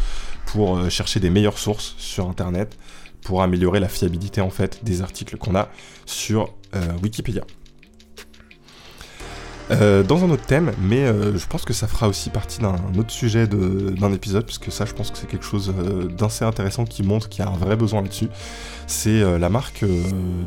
pour 0.47 0.89
chercher 0.89 1.19
des 1.19 1.29
meilleures 1.29 1.59
sources 1.59 1.93
sur 1.97 2.27
internet 2.27 2.77
pour 3.21 3.43
améliorer 3.43 3.79
la 3.79 3.87
fiabilité 3.87 4.41
en 4.41 4.49
fait 4.49 4.83
des 4.83 5.01
articles 5.03 5.37
qu'on 5.37 5.55
a 5.55 5.69
sur 6.11 6.53
Wikipédia. 7.03 7.43
Euh, 9.71 10.03
dans 10.03 10.23
un 10.25 10.29
autre 10.29 10.45
thème, 10.45 10.73
mais 10.81 11.05
euh, 11.05 11.37
je 11.37 11.47
pense 11.47 11.63
que 11.63 11.71
ça 11.71 11.87
fera 11.87 12.09
aussi 12.09 12.29
partie 12.29 12.59
d'un 12.59 12.75
autre 12.97 13.11
sujet 13.11 13.47
d'un 13.47 14.11
épisode, 14.11 14.45
puisque 14.45 14.69
ça, 14.69 14.85
je 14.85 14.93
pense 14.93 15.11
que 15.11 15.17
c'est 15.17 15.27
quelque 15.27 15.45
chose 15.45 15.73
euh, 15.77 16.07
d'assez 16.07 16.43
intéressant 16.43 16.83
qui 16.83 17.03
montre 17.03 17.29
qu'il 17.29 17.45
y 17.45 17.47
a 17.47 17.49
un 17.49 17.55
vrai 17.55 17.77
besoin 17.77 18.01
là-dessus. 18.01 18.27
C'est 18.87 19.21
la 19.39 19.49
marque 19.49 19.85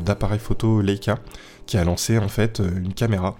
d'appareil 0.05 0.37
photo 0.37 0.81
Leica 0.81 1.17
qui 1.65 1.77
a 1.77 1.83
lancé 1.83 2.19
en 2.19 2.27
fait 2.27 2.59
une 2.59 2.93
caméra 2.93 3.37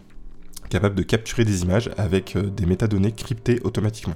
capable 0.72 0.96
de 0.96 1.04
capturer 1.04 1.46
des 1.46 1.62
images 1.62 1.92
avec 1.96 2.36
des 2.36 2.66
métadonnées 2.66 3.12
cryptées 3.12 3.60
automatiquement. 3.64 4.16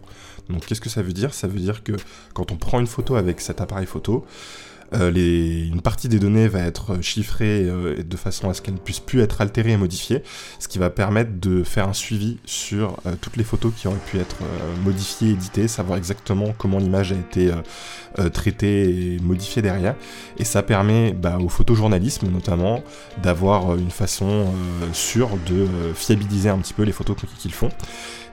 Donc 0.50 0.66
qu'est-ce 0.66 0.82
que 0.82 0.90
ça 0.90 1.04
veut 1.04 1.14
dire? 1.14 1.36
Ça 1.36 1.48
veut 1.48 1.60
dire 1.60 1.84
que 1.84 1.92
quand 2.34 2.52
on 2.52 2.56
prend 2.56 2.80
une 2.80 2.88
photo 2.88 3.16
avec 3.16 3.40
cet 3.40 3.62
appareil 3.62 3.86
photo, 3.86 4.26
euh, 4.94 5.12
une 5.72 5.82
partie 5.82 6.08
des 6.08 6.20
données 6.20 6.48
va 6.48 6.60
être 6.60 7.02
chiffrée 7.02 7.64
euh, 7.64 8.04
de 8.04 8.18
façon 8.18 8.50
à 8.50 8.54
ce 8.54 8.62
qu'elle 8.62 8.76
ne 8.76 8.80
puisse 8.80 9.00
plus 9.00 9.22
être 9.22 9.42
altérée 9.42 9.72
et 9.72 9.78
modifiée, 9.78 10.24
ce 10.60 10.68
qui 10.68 10.80
va 10.80 10.90
permettre 10.90 11.32
de 11.40 11.64
faire 11.64 11.88
un 11.88 11.94
suivi 11.94 12.38
sur 12.46 12.98
euh, 13.06 13.14
toutes 13.20 13.38
les 13.38 13.44
photos 13.44 13.72
qui 13.76 13.88
auraient 13.88 13.98
pu 13.98 14.18
être 14.18 14.38
modifiées, 14.84 15.32
éditées, 15.32 15.68
savoir 15.68 15.98
exactement 15.98 16.54
comment 16.58 16.80
l'image 16.80 17.12
a 17.12 17.16
été 17.16 17.52
traitée 18.34 19.14
et 19.16 19.20
modifiée 19.20 19.62
derrière. 19.62 19.96
Et 20.38 20.46
ça 20.46 20.64
permet 20.64 21.14
bah, 21.14 21.38
au 21.40 21.50
photojournalisme 21.50 22.28
notamment 22.30 22.84
d'avoir 23.22 23.76
une 23.76 23.92
façon 23.92 24.48
sûre 24.94 25.30
de 25.48 25.68
fiabiliser 25.94 26.50
un 26.50 26.58
petit 26.60 26.74
peu 26.74 26.84
les 26.84 26.92
photos 26.92 27.18
qu'ils 27.40 27.54
font. 27.54 27.70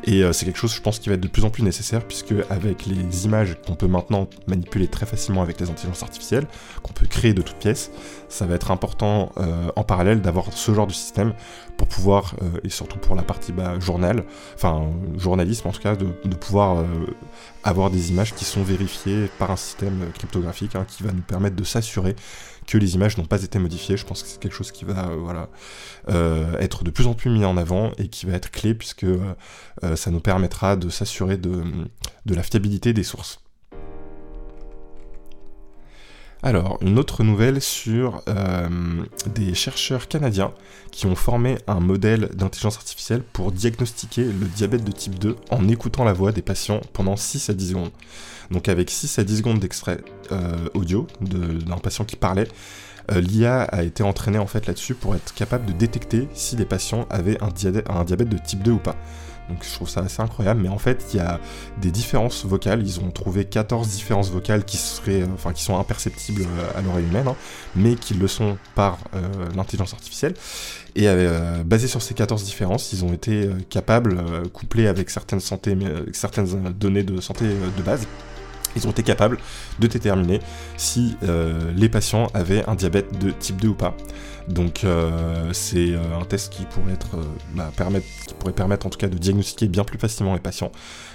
Et 0.05 0.23
euh, 0.23 0.33
c'est 0.33 0.45
quelque 0.45 0.59
chose, 0.59 0.75
je 0.75 0.81
pense, 0.81 0.99
qui 0.99 1.09
va 1.09 1.15
être 1.15 1.21
de 1.21 1.29
plus 1.29 1.45
en 1.45 1.51
plus 1.51 1.63
nécessaire, 1.63 2.05
puisque 2.05 2.35
avec 2.51 2.87
les 2.87 3.25
images 3.25 3.57
qu'on 3.67 3.75
peut 3.75 3.87
maintenant 3.87 4.29
manipuler 4.47 4.89
très 4.89 5.07
facilement 5.07 5.43
avec 5.43 5.61
les 5.61 5.69
intelligences 5.69 6.03
artificielles, 6.03 6.47
qu'on 6.83 6.93
peut 6.93 7.07
créer 7.07 7.35
de 7.35 7.43
toutes 7.43 7.57
pièces, 7.57 7.91
ça 8.29 8.47
va 8.47 8.55
être 8.55 8.71
important 8.71 9.33
euh, 9.39 9.71
en 9.77 9.85
parallèle 9.85 10.21
d'avoir 10.21 10.53
ce 10.53 10.73
genre 10.73 10.87
de 10.87 10.93
système 10.93 11.33
pour 11.77 11.89
pouvoir, 11.89 12.35
euh, 12.43 12.61
et 12.65 12.69
surtout 12.69 12.99
pour 12.99 13.17
la 13.17 13.23
partie 13.23 13.53
bah, 13.53 13.79
journal, 13.81 14.25
enfin 14.55 14.91
journalisme 15.17 15.69
en 15.69 15.73
tout 15.73 15.83
cas, 15.83 15.97
de, 15.97 16.07
pouvoir 16.37 16.85
avoir 17.65 17.91
des 17.91 18.11
images 18.11 18.35
qui 18.35 18.45
sont 18.45 18.63
vérifiées 18.63 19.29
par 19.39 19.51
un 19.51 19.57
système 19.57 19.99
cryptographique 20.15 20.77
hein, 20.77 20.85
qui 20.87 21.03
va 21.03 21.13
nous 21.13 21.23
permettre 21.23 21.57
de 21.57 21.65
s'assurer 21.65 22.15
que 22.67 22.79
les 22.79 22.95
images 22.95 23.17
n'ont 23.17 23.25
pas 23.25 23.43
été 23.43 23.59
modifiées. 23.59 23.97
Je 23.97 24.05
pense 24.05 24.23
que 24.23 24.29
c'est 24.29 24.41
quelque 24.41 24.55
chose 24.55 24.73
qui 24.73 24.85
va 24.85 25.09
euh, 25.09 25.17
voilà, 25.17 25.49
euh, 26.09 26.59
être 26.59 26.85
de 26.85 26.91
plus 26.91 27.07
en 27.07 27.15
plus 27.15 27.31
mis 27.31 27.45
en 27.45 27.57
avant 27.57 27.93
et 27.99 28.09
qui 28.09 28.27
va 28.27 28.35
être 28.35 28.51
clé 28.51 28.75
puisque 28.75 29.05
euh, 29.05 29.35
ça 29.97 30.11
nous 30.11 30.21
permettra 30.21 30.77
de 30.77 30.89
s'assurer 30.89 31.37
de, 31.37 31.63
de 32.27 32.35
la 32.35 32.43
fiabilité 32.43 32.93
des 32.93 33.05
sources. 33.05 33.41
Alors, 36.43 36.79
une 36.81 36.99
autre 36.99 37.25
nouvelle 37.25 37.61
sur 37.61 38.23
des 39.35 39.55
chercheurs 39.55 40.07
canadiens 40.07 40.53
qui 40.93 41.07
ont 41.07 41.15
formé 41.15 41.57
un 41.67 41.81
modèle 41.81 42.29
d'intelligence 42.35 42.77
artificielle 42.77 43.23
pour 43.23 43.53
diagnostiquer 43.53 44.25
le 44.25 44.47
diabète 44.47 44.85
de 44.85 44.93
type 44.93 45.19
2 45.19 45.37
en 45.51 45.69
écoutant 45.69 46.05
la 46.05 46.13
voix 46.13 46.33
des 46.33 46.43
patients 46.43 46.81
pendant 46.93 47.17
6 47.17 47.51
à 47.51 47.55
10 47.55 47.69
secondes. 47.71 47.91
Donc 48.51 48.69
avec 48.69 48.91
6 48.91 49.19
à 49.19 49.25
10 49.25 49.39
secondes 49.39 49.59
d'extrait 49.59 49.99
euh, 50.31 50.69
audio 50.75 51.07
d'un 51.21 51.79
patient 51.79 52.05
qui 52.05 52.17
parlait, 52.17 52.49
L'IA 53.15 53.63
a 53.63 53.83
été 53.85 54.03
entraînée 54.03 54.39
en 54.39 54.49
fait 54.49 54.67
là-dessus 54.67 54.95
pour 54.95 55.15
être 55.15 55.33
capable 55.33 55.67
de 55.67 55.73
détecter 55.73 56.29
si 56.35 56.57
les 56.57 56.65
patients 56.65 57.07
avaient 57.09 57.39
un 57.41 58.05
diabète 58.05 58.29
de 58.29 58.39
type 58.39 58.63
2 58.63 58.73
ou 58.73 58.79
pas. 58.79 58.97
Donc 59.49 59.59
je 59.63 59.73
trouve 59.73 59.89
ça 59.89 60.01
assez 60.01 60.21
incroyable, 60.21 60.61
mais 60.63 60.69
en 60.69 60.79
fait 60.79 61.07
il 61.13 61.19
y 61.19 61.21
a 61.21 61.41
des 61.81 61.91
différences 61.91 62.45
vocales, 62.45 62.83
ils 62.83 63.01
ont 63.01 63.11
trouvé 63.11 63.45
14 63.45 63.89
différences 63.89 64.31
vocales 64.31 64.65
qui 64.65 64.77
seraient, 64.77 65.23
euh, 65.23 65.35
enfin 65.35 65.53
qui 65.53 65.63
sont 65.63 65.79
imperceptibles 65.79 66.43
euh, 66.43 66.79
à 66.79 66.83
l'oreille 66.83 67.07
humaine, 67.07 67.29
hein, 67.29 67.37
mais 67.75 67.95
qui 67.95 68.15
le 68.15 68.27
sont 68.29 68.59
par 68.75 68.99
euh, 69.15 69.21
l'intelligence 69.55 69.93
artificielle. 69.93 70.35
Et 70.99 71.09
basé 71.67 71.89
sur 71.89 72.01
ces 72.01 72.15
14 72.15 72.43
différences, 72.45 72.95
ils 72.95 73.05
ont 73.05 73.13
été 73.13 73.51
capables, 73.69 74.19
couplés 74.55 74.87
avec 74.87 75.11
certaines, 75.11 75.41
santé, 75.41 75.77
certaines 76.15 76.73
données 76.73 77.03
de 77.03 77.21
santé 77.21 77.45
de 77.45 77.83
base, 77.83 78.07
ils 78.77 78.87
ont 78.87 78.91
été 78.91 79.03
capables 79.03 79.39
de 79.79 79.87
déterminer 79.87 80.41
si 80.77 81.17
les 81.77 81.89
patients 81.89 82.29
avaient 82.35 82.65
un 82.69 82.75
diabète 82.75 83.19
de 83.19 83.31
type 83.31 83.61
2 83.61 83.69
ou 83.69 83.75
pas. 83.75 83.95
Donc 84.49 84.85
euh, 84.85 85.53
c'est 85.53 85.91
euh, 85.91 86.19
un 86.21 86.25
test 86.25 86.53
qui 86.53 86.65
pourrait, 86.67 86.93
être, 86.93 87.17
euh, 87.17 87.25
bah, 87.55 87.73
permettre, 87.77 88.07
qui 88.29 88.35
pourrait 88.35 88.53
permettre 88.53 88.87
en 88.87 88.91
tout 88.91 88.99
cas 88.99 89.09
de 89.09 89.19
diagnostiquer 89.19 89.67
bien 89.67 89.83
plus 89.83 89.99
facilement 89.99 90.35
les 90.35 90.41
patients. 90.41 90.71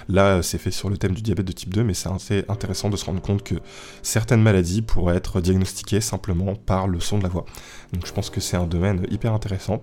Là, 0.08 0.42
c'est 0.42 0.58
fait 0.58 0.70
sur 0.70 0.90
le 0.90 0.98
thème 0.98 1.12
du 1.12 1.22
diabète 1.22 1.46
de 1.46 1.52
type 1.52 1.72
2, 1.72 1.82
mais 1.82 1.94
c'est 1.94 2.10
assez 2.10 2.44
intéressant 2.48 2.90
de 2.90 2.96
se 2.96 3.04
rendre 3.06 3.22
compte 3.22 3.42
que 3.42 3.54
certaines 4.02 4.42
maladies 4.42 4.82
pourraient 4.82 5.16
être 5.16 5.40
diagnostiquées 5.40 6.00
simplement 6.00 6.54
par 6.54 6.88
le 6.88 7.00
son 7.00 7.18
de 7.18 7.22
la 7.22 7.30
voix. 7.30 7.46
Donc 7.92 8.06
je 8.06 8.12
pense 8.12 8.28
que 8.28 8.40
c'est 8.40 8.56
un 8.56 8.66
domaine 8.66 9.06
hyper 9.10 9.32
intéressant. 9.32 9.80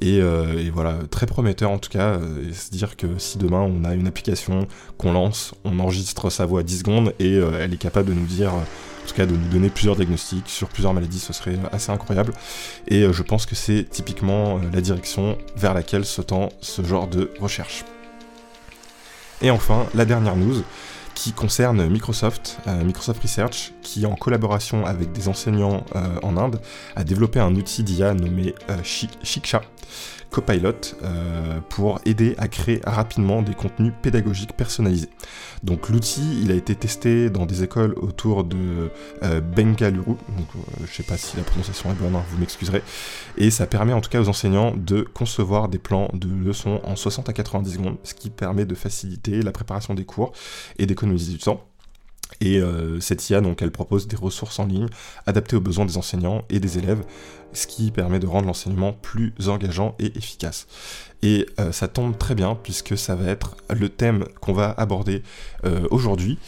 Et, 0.00 0.20
voilà, 0.72 0.98
très 1.10 1.26
prometteur 1.26 1.70
en 1.70 1.78
tout 1.78 1.90
cas, 1.90 2.20
se 2.52 2.70
dire 2.70 2.96
que 2.96 3.18
si 3.18 3.36
demain 3.36 3.60
on 3.60 3.84
a 3.84 3.94
une 3.94 4.06
application 4.06 4.68
qu'on 4.96 5.12
lance, 5.12 5.54
on 5.64 5.80
enregistre 5.80 6.30
sa 6.30 6.46
voix 6.46 6.60
à 6.60 6.62
10 6.62 6.78
secondes 6.78 7.07
et 7.18 7.34
elle 7.36 7.72
est 7.72 7.78
capable 7.78 8.08
de 8.08 8.14
nous 8.14 8.26
dire 8.26 8.52
tout 9.08 9.14
cas 9.14 9.26
de 9.26 9.34
nous 9.34 9.48
donner 9.48 9.70
plusieurs 9.70 9.96
diagnostics 9.96 10.48
sur 10.48 10.68
plusieurs 10.68 10.94
maladies, 10.94 11.18
ce 11.18 11.32
serait 11.32 11.58
assez 11.72 11.90
incroyable. 11.90 12.32
Et 12.86 13.02
euh, 13.02 13.12
je 13.12 13.22
pense 13.22 13.46
que 13.46 13.54
c'est 13.54 13.84
typiquement 13.90 14.56
euh, 14.56 14.60
la 14.72 14.80
direction 14.80 15.36
vers 15.56 15.74
laquelle 15.74 16.04
se 16.04 16.22
tend 16.22 16.50
ce 16.60 16.82
genre 16.82 17.08
de 17.08 17.30
recherche. 17.40 17.84
Et 19.40 19.50
enfin, 19.50 19.86
la 19.94 20.04
dernière 20.04 20.36
news 20.36 20.62
qui 21.14 21.32
concerne 21.32 21.88
Microsoft, 21.88 22.58
euh, 22.68 22.84
Microsoft 22.84 23.20
Research, 23.22 23.72
qui 23.82 24.06
en 24.06 24.14
collaboration 24.14 24.86
avec 24.86 25.10
des 25.10 25.28
enseignants 25.28 25.84
en 26.22 26.36
Inde 26.36 26.60
a 26.94 27.02
développé 27.02 27.40
un 27.40 27.54
outil 27.56 27.82
d'IA 27.82 28.14
nommé 28.14 28.54
Shiksha, 28.84 29.62
Copilot 30.30 30.72
euh, 31.02 31.60
pour 31.68 32.00
aider 32.04 32.34
à 32.38 32.48
créer 32.48 32.80
rapidement 32.84 33.42
des 33.42 33.54
contenus 33.54 33.92
pédagogiques 34.02 34.52
personnalisés. 34.52 35.08
Donc 35.62 35.88
l'outil, 35.88 36.40
il 36.42 36.50
a 36.52 36.54
été 36.54 36.74
testé 36.74 37.30
dans 37.30 37.46
des 37.46 37.62
écoles 37.62 37.94
autour 37.96 38.44
de 38.44 38.90
euh, 39.22 39.40
Bengaluru, 39.40 40.04
donc 40.06 40.48
euh, 40.56 40.84
je 40.86 40.92
sais 40.92 41.02
pas 41.02 41.16
si 41.16 41.36
la 41.36 41.42
prononciation 41.42 41.90
est 41.90 41.94
bonne, 41.94 42.14
hein, 42.14 42.24
vous 42.30 42.38
m'excuserez, 42.38 42.82
et 43.36 43.50
ça 43.50 43.66
permet 43.66 43.92
en 43.92 44.00
tout 44.00 44.10
cas 44.10 44.20
aux 44.20 44.28
enseignants 44.28 44.74
de 44.76 45.02
concevoir 45.02 45.68
des 45.68 45.78
plans 45.78 46.10
de 46.12 46.28
leçons 46.28 46.80
en 46.84 46.94
60 46.94 47.28
à 47.28 47.32
90 47.32 47.72
secondes, 47.72 47.96
ce 48.04 48.14
qui 48.14 48.30
permet 48.30 48.66
de 48.66 48.74
faciliter 48.74 49.42
la 49.42 49.52
préparation 49.52 49.94
des 49.94 50.04
cours 50.04 50.32
et 50.78 50.86
d'économiser 50.86 51.32
du 51.32 51.38
temps. 51.38 51.67
Et 52.40 52.58
euh, 52.58 53.00
cette 53.00 53.28
IA, 53.30 53.40
donc, 53.40 53.62
elle 53.62 53.70
propose 53.70 54.06
des 54.06 54.16
ressources 54.16 54.58
en 54.58 54.66
ligne 54.66 54.86
adaptées 55.26 55.56
aux 55.56 55.60
besoins 55.60 55.86
des 55.86 55.96
enseignants 55.96 56.44
et 56.50 56.60
des 56.60 56.78
élèves, 56.78 57.02
ce 57.52 57.66
qui 57.66 57.90
permet 57.90 58.20
de 58.20 58.26
rendre 58.26 58.46
l'enseignement 58.46 58.92
plus 58.92 59.32
engageant 59.46 59.94
et 59.98 60.16
efficace. 60.16 60.66
Et 61.22 61.46
euh, 61.58 61.72
ça 61.72 61.88
tombe 61.88 62.16
très 62.16 62.34
bien 62.34 62.56
puisque 62.62 62.96
ça 62.96 63.16
va 63.16 63.28
être 63.30 63.56
le 63.70 63.88
thème 63.88 64.24
qu'on 64.40 64.52
va 64.52 64.70
aborder 64.70 65.22
euh, 65.64 65.86
aujourd'hui. 65.90 66.38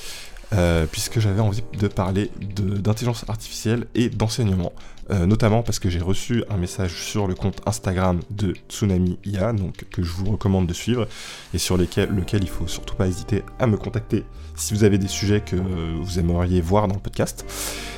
puisque 0.91 1.21
j'avais 1.21 1.41
envie 1.41 1.63
de 1.79 1.87
parler 1.87 2.29
d'intelligence 2.41 3.25
artificielle 3.29 3.87
et 3.95 4.09
d'enseignement, 4.09 4.73
notamment 5.11 5.63
parce 5.63 5.79
que 5.79 5.91
j'ai 5.91 6.01
reçu 6.01 6.45
un 6.51 6.57
message 6.57 6.95
sur 7.03 7.27
le 7.27 7.35
compte 7.35 7.61
Instagram 7.67 8.21
de 8.31 8.55
Tsunami 8.69 9.19
IA, 9.25 9.53
donc 9.53 9.85
que 9.91 10.03
je 10.03 10.11
vous 10.13 10.31
recommande 10.33 10.67
de 10.67 10.73
suivre, 10.73 11.09
et 11.55 11.59
sur 11.59 11.77
lequel 11.77 12.09
il 12.43 12.49
faut 12.49 12.67
surtout 12.67 12.95
pas 12.95 13.07
hésiter 13.07 13.43
à 13.59 13.67
me 13.67 13.77
contacter 13.77 14.25
si 14.57 14.75
vous 14.75 14.85
avez 14.85 14.99
des 14.99 15.09
sujets 15.09 15.41
que 15.41 15.57
vous 15.57 16.19
aimeriez 16.19 16.61
voir 16.61 16.87
dans 16.87 16.95
le 16.95 17.01
podcast. 17.01 17.45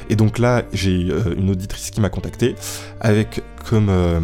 Et 0.08 0.16
donc 0.16 0.38
là, 0.38 0.64
j'ai 0.72 1.08
euh, 1.10 1.34
une 1.36 1.50
auditrice 1.50 1.90
qui 1.90 2.00
m'a 2.00 2.10
contacté 2.10 2.54
avec 3.00 3.42
comme 3.68 3.88
euh, 3.88 4.20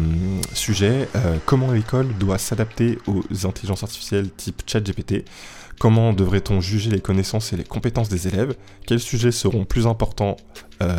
sujet 0.53 1.07
euh, 1.15 1.37
comment 1.45 1.71
l'école 1.71 2.07
doit 2.19 2.37
s'adapter 2.37 2.97
aux 3.07 3.23
intelligences 3.45 3.83
artificielles 3.83 4.29
type 4.29 4.61
ChatGPT. 4.67 5.25
Comment 5.79 6.13
devrait-on 6.13 6.61
juger 6.61 6.91
les 6.91 6.99
connaissances 6.99 7.53
et 7.53 7.57
les 7.57 7.63
compétences 7.63 8.09
des 8.09 8.27
élèves? 8.27 8.55
Quels 8.85 8.99
sujets 8.99 9.31
seront 9.31 9.65
plus 9.65 9.87
importants 9.87 10.35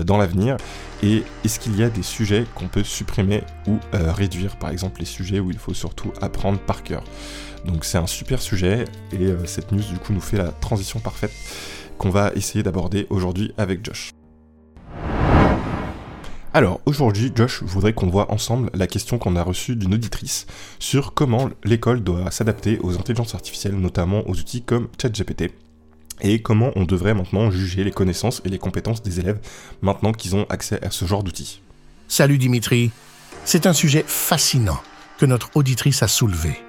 dans 0.06 0.16
l'avenir? 0.16 0.56
Et 1.02 1.22
est-ce 1.44 1.60
qu'il 1.60 1.76
y 1.76 1.82
a 1.82 1.90
des 1.90 2.02
sujets 2.02 2.46
qu'on 2.54 2.68
peut 2.68 2.82
supprimer 2.82 3.42
ou 3.66 3.78
réduire? 3.92 4.58
Par 4.58 4.70
exemple, 4.70 5.00
les 5.00 5.06
sujets 5.06 5.38
où 5.38 5.50
il 5.50 5.58
faut 5.58 5.74
surtout 5.74 6.12
apprendre 6.22 6.58
par 6.58 6.82
cœur. 6.82 7.04
Donc 7.64 7.84
c'est 7.84 7.98
un 7.98 8.06
super 8.06 8.40
sujet 8.40 8.84
et 9.12 9.26
euh, 9.26 9.44
cette 9.46 9.72
news 9.72 9.82
du 9.82 9.98
coup 9.98 10.12
nous 10.12 10.20
fait 10.20 10.38
la 10.38 10.48
transition 10.48 11.00
parfaite 11.00 11.32
qu'on 11.98 12.10
va 12.10 12.32
essayer 12.34 12.62
d'aborder 12.62 13.06
aujourd'hui 13.10 13.52
avec 13.58 13.84
Josh. 13.84 14.12
Alors 16.52 16.80
aujourd'hui, 16.84 17.30
Josh 17.32 17.62
voudrait 17.62 17.92
qu'on 17.92 18.08
voit 18.08 18.32
ensemble 18.32 18.70
la 18.74 18.88
question 18.88 19.18
qu'on 19.18 19.36
a 19.36 19.42
reçue 19.42 19.76
d'une 19.76 19.94
auditrice 19.94 20.46
sur 20.80 21.14
comment 21.14 21.48
l'école 21.62 22.02
doit 22.02 22.32
s'adapter 22.32 22.80
aux 22.82 22.96
intelligences 22.96 23.36
artificielles, 23.36 23.76
notamment 23.76 24.28
aux 24.28 24.32
outils 24.32 24.62
comme 24.62 24.88
ChatGPT, 25.00 25.52
et 26.22 26.42
comment 26.42 26.72
on 26.74 26.84
devrait 26.84 27.14
maintenant 27.14 27.52
juger 27.52 27.84
les 27.84 27.92
connaissances 27.92 28.42
et 28.44 28.48
les 28.48 28.58
compétences 28.58 29.00
des 29.00 29.20
élèves 29.20 29.38
maintenant 29.80 30.12
qu'ils 30.12 30.34
ont 30.34 30.44
accès 30.48 30.84
à 30.84 30.90
ce 30.90 31.04
genre 31.04 31.22
d'outils. 31.22 31.62
Salut 32.08 32.36
Dimitri, 32.38 32.90
c'est 33.44 33.66
un 33.66 33.72
sujet 33.72 34.04
fascinant 34.04 34.80
que 35.18 35.26
notre 35.26 35.50
auditrice 35.54 36.02
a 36.02 36.08
soulevé. 36.08 36.60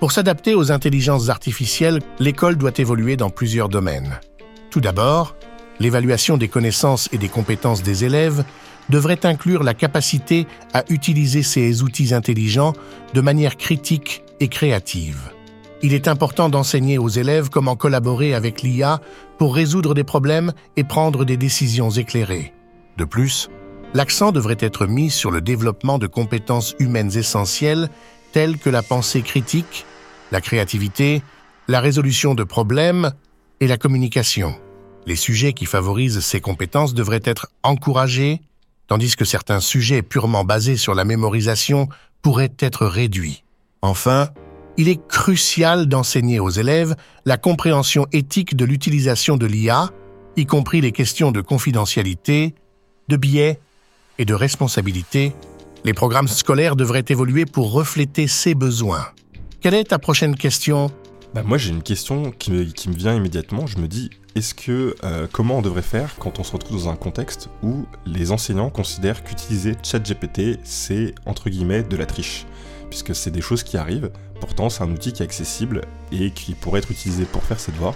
Pour 0.00 0.12
s'adapter 0.12 0.54
aux 0.54 0.70
intelligences 0.70 1.30
artificielles, 1.30 2.00
l'école 2.18 2.56
doit 2.56 2.76
évoluer 2.76 3.16
dans 3.16 3.30
plusieurs 3.30 3.70
domaines. 3.70 4.20
Tout 4.70 4.82
d'abord, 4.82 5.34
l'évaluation 5.78 6.36
des 6.36 6.48
connaissances 6.48 7.08
et 7.12 7.18
des 7.18 7.30
compétences 7.30 7.82
des 7.82 8.04
élèves 8.04 8.44
devrait 8.90 9.24
inclure 9.24 9.62
la 9.62 9.74
capacité 9.74 10.46
à 10.74 10.84
utiliser 10.90 11.42
ces 11.42 11.82
outils 11.82 12.12
intelligents 12.12 12.74
de 13.14 13.20
manière 13.20 13.56
critique 13.56 14.22
et 14.40 14.48
créative. 14.48 15.30
Il 15.82 15.94
est 15.94 16.08
important 16.08 16.50
d'enseigner 16.50 16.98
aux 16.98 17.08
élèves 17.08 17.48
comment 17.48 17.76
collaborer 17.76 18.34
avec 18.34 18.60
l'IA 18.60 19.00
pour 19.38 19.54
résoudre 19.54 19.94
des 19.94 20.04
problèmes 20.04 20.52
et 20.76 20.84
prendre 20.84 21.24
des 21.24 21.38
décisions 21.38 21.90
éclairées. 21.90 22.52
De 22.98 23.04
plus, 23.04 23.48
l'accent 23.94 24.30
devrait 24.30 24.58
être 24.60 24.86
mis 24.86 25.08
sur 25.08 25.30
le 25.30 25.40
développement 25.40 25.98
de 25.98 26.06
compétences 26.06 26.74
humaines 26.78 27.16
essentielles 27.16 27.88
telles 28.32 28.58
que 28.58 28.68
la 28.68 28.82
pensée 28.82 29.22
critique, 29.22 29.86
la 30.32 30.42
créativité, 30.42 31.22
la 31.66 31.80
résolution 31.80 32.34
de 32.34 32.44
problèmes 32.44 33.12
et 33.60 33.66
la 33.66 33.78
communication. 33.78 34.54
Les 35.06 35.16
sujets 35.16 35.54
qui 35.54 35.64
favorisent 35.64 36.20
ces 36.20 36.40
compétences 36.40 36.92
devraient 36.92 37.22
être 37.24 37.48
encouragés, 37.62 38.42
tandis 38.90 39.14
que 39.14 39.24
certains 39.24 39.60
sujets 39.60 40.02
purement 40.02 40.42
basés 40.42 40.76
sur 40.76 40.96
la 40.96 41.04
mémorisation 41.04 41.88
pourraient 42.22 42.52
être 42.58 42.86
réduits. 42.86 43.44
Enfin, 43.82 44.30
il 44.76 44.88
est 44.88 45.00
crucial 45.06 45.86
d'enseigner 45.86 46.40
aux 46.40 46.50
élèves 46.50 46.96
la 47.24 47.36
compréhension 47.36 48.08
éthique 48.12 48.56
de 48.56 48.64
l'utilisation 48.64 49.36
de 49.36 49.46
l'IA, 49.46 49.90
y 50.36 50.44
compris 50.44 50.80
les 50.80 50.90
questions 50.90 51.30
de 51.30 51.40
confidentialité, 51.40 52.56
de 53.06 53.16
biais 53.16 53.60
et 54.18 54.24
de 54.24 54.34
responsabilité. 54.34 55.34
Les 55.84 55.94
programmes 55.94 56.26
scolaires 56.26 56.74
devraient 56.74 57.04
évoluer 57.08 57.46
pour 57.46 57.70
refléter 57.70 58.26
ces 58.26 58.56
besoins. 58.56 59.06
Quelle 59.60 59.74
est 59.74 59.84
ta 59.84 60.00
prochaine 60.00 60.34
question? 60.34 60.90
Bah 61.34 61.42
moi 61.44 61.58
j'ai 61.58 61.70
une 61.70 61.82
question 61.82 62.32
qui 62.32 62.50
me, 62.50 62.64
vient 62.94 63.14
immédiatement. 63.14 63.66
Je 63.66 63.78
me 63.78 63.86
dis, 63.86 64.10
est-ce 64.34 64.54
que 64.54 64.96
euh, 65.04 65.26
comment 65.30 65.58
on 65.58 65.62
devrait 65.62 65.82
faire 65.82 66.16
quand 66.18 66.38
on 66.40 66.44
se 66.44 66.52
retrouve 66.52 66.78
dans 66.78 66.88
un 66.88 66.96
contexte 66.96 67.48
où 67.62 67.86
les 68.04 68.32
enseignants 68.32 68.70
considèrent 68.70 69.22
qu'utiliser 69.22 69.76
ChatGPT 69.82 70.58
c'est 70.64 71.14
entre 71.26 71.48
guillemets 71.48 71.82
de 71.82 71.96
la 71.96 72.06
triche, 72.06 72.46
puisque 72.88 73.14
c'est 73.14 73.30
des 73.30 73.40
choses 73.40 73.62
qui 73.62 73.76
arrivent. 73.76 74.10
Pourtant 74.40 74.70
c'est 74.70 74.82
un 74.82 74.90
outil 74.90 75.12
qui 75.12 75.22
est 75.22 75.26
accessible 75.26 75.82
et 76.10 76.32
qui 76.32 76.54
pourrait 76.54 76.80
être 76.80 76.90
utilisé 76.90 77.24
pour 77.24 77.44
faire 77.44 77.60
ses 77.60 77.72
devoirs. 77.72 77.94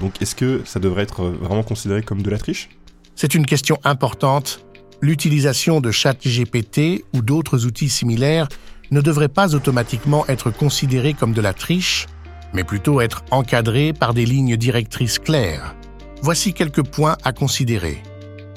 Donc 0.00 0.20
est-ce 0.20 0.34
que 0.34 0.62
ça 0.64 0.80
devrait 0.80 1.04
être 1.04 1.24
vraiment 1.24 1.62
considéré 1.62 2.02
comme 2.02 2.22
de 2.22 2.30
la 2.30 2.38
triche? 2.38 2.68
C'est 3.16 3.34
une 3.34 3.46
question 3.46 3.78
importante. 3.84 4.64
L'utilisation 5.00 5.80
de 5.80 5.90
ChatGPT 5.90 7.04
ou 7.14 7.22
d'autres 7.22 7.64
outils 7.64 7.88
similaires 7.88 8.48
ne 8.90 9.00
devrait 9.00 9.28
pas 9.28 9.54
automatiquement 9.54 10.26
être 10.26 10.50
considéré 10.50 11.14
comme 11.14 11.32
de 11.32 11.40
la 11.40 11.52
triche, 11.52 12.06
mais 12.54 12.64
plutôt 12.64 13.00
être 13.00 13.24
encadré 13.30 13.92
par 13.92 14.14
des 14.14 14.24
lignes 14.24 14.56
directrices 14.56 15.18
claires. 15.18 15.76
Voici 16.22 16.54
quelques 16.54 16.84
points 16.84 17.16
à 17.24 17.32
considérer. 17.32 18.02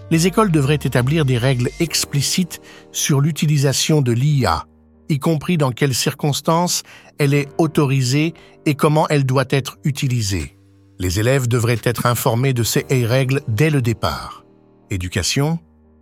Les 0.09 0.27
écoles 0.27 0.51
devraient 0.51 0.75
établir 0.75 1.25
des 1.25 1.37
règles 1.37 1.69
explicites 1.81 2.61
sur 2.93 3.19
l'utilisation 3.19 4.01
de 4.01 4.13
l'IA, 4.13 4.65
y 5.09 5.19
compris 5.19 5.57
dans 5.57 5.71
quelles 5.71 5.95
circonstances 5.95 6.83
elle 7.17 7.33
est 7.33 7.49
autorisée 7.57 8.33
et 8.65 8.75
comment 8.75 9.07
elle 9.09 9.25
doit 9.25 9.45
être 9.49 9.77
utilisée. 9.83 10.57
Les 10.99 11.19
élèves 11.19 11.47
devraient 11.47 11.81
être 11.83 12.05
informés 12.05 12.53
de 12.53 12.63
ces 12.63 12.85
règles 12.89 13.41
dès 13.47 13.69
le 13.69 13.81
départ. 13.81 14.45
Éducation, 14.89 15.59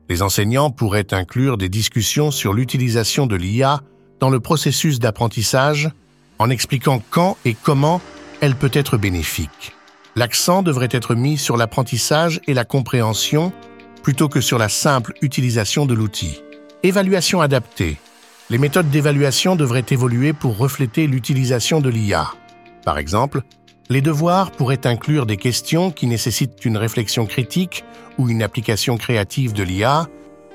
Les 0.07 0.21
enseignants 0.21 0.69
pourraient 0.69 1.13
inclure 1.13 1.57
des 1.57 1.67
discussions 1.67 2.29
sur 2.29 2.53
l'utilisation 2.53 3.25
de 3.25 3.35
l'IA 3.35 3.81
dans 4.19 4.29
le 4.29 4.39
processus 4.39 4.99
d'apprentissage 4.99 5.89
en 6.39 6.49
expliquant 6.49 7.01
quand 7.09 7.37
et 7.45 7.53
comment 7.53 8.01
elle 8.41 8.55
peut 8.55 8.71
être 8.73 8.97
bénéfique. 8.97 9.73
L'accent 10.15 10.61
devrait 10.61 10.89
être 10.91 11.15
mis 11.15 11.37
sur 11.37 11.57
l'apprentissage 11.57 12.39
et 12.47 12.53
la 12.53 12.65
compréhension 12.65 13.51
plutôt 14.03 14.29
que 14.29 14.39
sur 14.39 14.57
la 14.57 14.69
simple 14.69 15.13
utilisation 15.21 15.85
de 15.85 15.93
l'outil. 15.93 16.41
Évaluation 16.83 17.41
adaptée. 17.41 17.97
Les 18.49 18.59
méthodes 18.59 18.91
d'évaluation 18.91 19.55
devraient 19.55 19.85
évoluer 19.89 20.31
pour 20.31 20.57
refléter 20.57 21.07
l'utilisation 21.07 21.81
de 21.81 21.89
l'IA. 21.89 22.31
Par 22.85 22.99
exemple, 22.99 23.41
les 23.89 24.01
devoirs 24.01 24.51
pourraient 24.51 24.85
inclure 24.85 25.25
des 25.25 25.37
questions 25.37 25.91
qui 25.91 26.05
nécessitent 26.05 26.63
une 26.63 26.77
réflexion 26.77 27.25
critique 27.25 27.83
ou 28.17 28.29
une 28.29 28.43
application 28.43 28.97
créative 28.97 29.53
de 29.53 29.63
l'IA, 29.63 30.07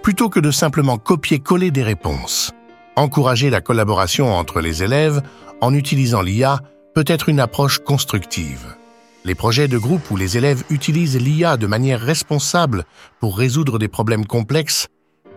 plutôt 0.02 0.28
que 0.28 0.40
de 0.40 0.50
simplement 0.50 0.98
copier-coller 0.98 1.70
des 1.70 1.82
réponses. 1.82 2.52
Encourager 3.00 3.48
la 3.48 3.62
collaboration 3.62 4.30
entre 4.30 4.60
les 4.60 4.82
élèves 4.82 5.22
en 5.62 5.72
utilisant 5.72 6.20
l'IA 6.20 6.60
peut 6.94 7.06
être 7.06 7.30
une 7.30 7.40
approche 7.40 7.78
constructive. 7.78 8.76
Les 9.24 9.34
projets 9.34 9.68
de 9.68 9.78
groupe 9.78 10.10
où 10.10 10.16
les 10.16 10.36
élèves 10.36 10.64
utilisent 10.68 11.16
l'IA 11.16 11.56
de 11.56 11.66
manière 11.66 11.98
responsable 11.98 12.84
pour 13.18 13.38
résoudre 13.38 13.78
des 13.78 13.88
problèmes 13.88 14.26
complexes 14.26 14.88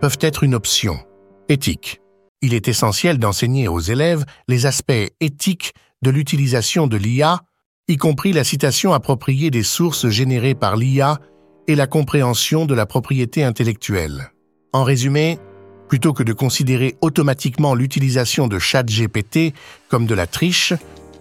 peuvent 0.02 0.18
être 0.20 0.44
une 0.44 0.54
option. 0.54 0.98
Éthique. 1.48 2.02
Il 2.42 2.52
est 2.52 2.68
essentiel 2.68 3.16
d'enseigner 3.16 3.66
aux 3.66 3.80
élèves 3.80 4.26
les 4.46 4.66
aspects 4.66 5.14
éthiques 5.20 5.72
de 6.02 6.10
l'utilisation 6.10 6.86
de 6.86 6.98
l'IA, 6.98 7.40
y 7.88 7.96
compris 7.96 8.34
la 8.34 8.44
citation 8.44 8.92
appropriée 8.92 9.50
des 9.50 9.62
sources 9.62 10.10
générées 10.10 10.54
par 10.54 10.76
l'IA 10.76 11.18
et 11.66 11.76
la 11.76 11.86
compréhension 11.86 12.66
de 12.66 12.74
la 12.74 12.84
propriété 12.84 13.42
intellectuelle. 13.42 14.32
En 14.74 14.84
résumé, 14.84 15.38
plutôt 15.88 16.12
que 16.12 16.22
de 16.22 16.32
considérer 16.32 16.96
automatiquement 17.00 17.74
l'utilisation 17.74 18.48
de 18.48 18.58
ChatGPT 18.58 19.54
comme 19.88 20.06
de 20.06 20.14
la 20.14 20.26
triche, 20.26 20.72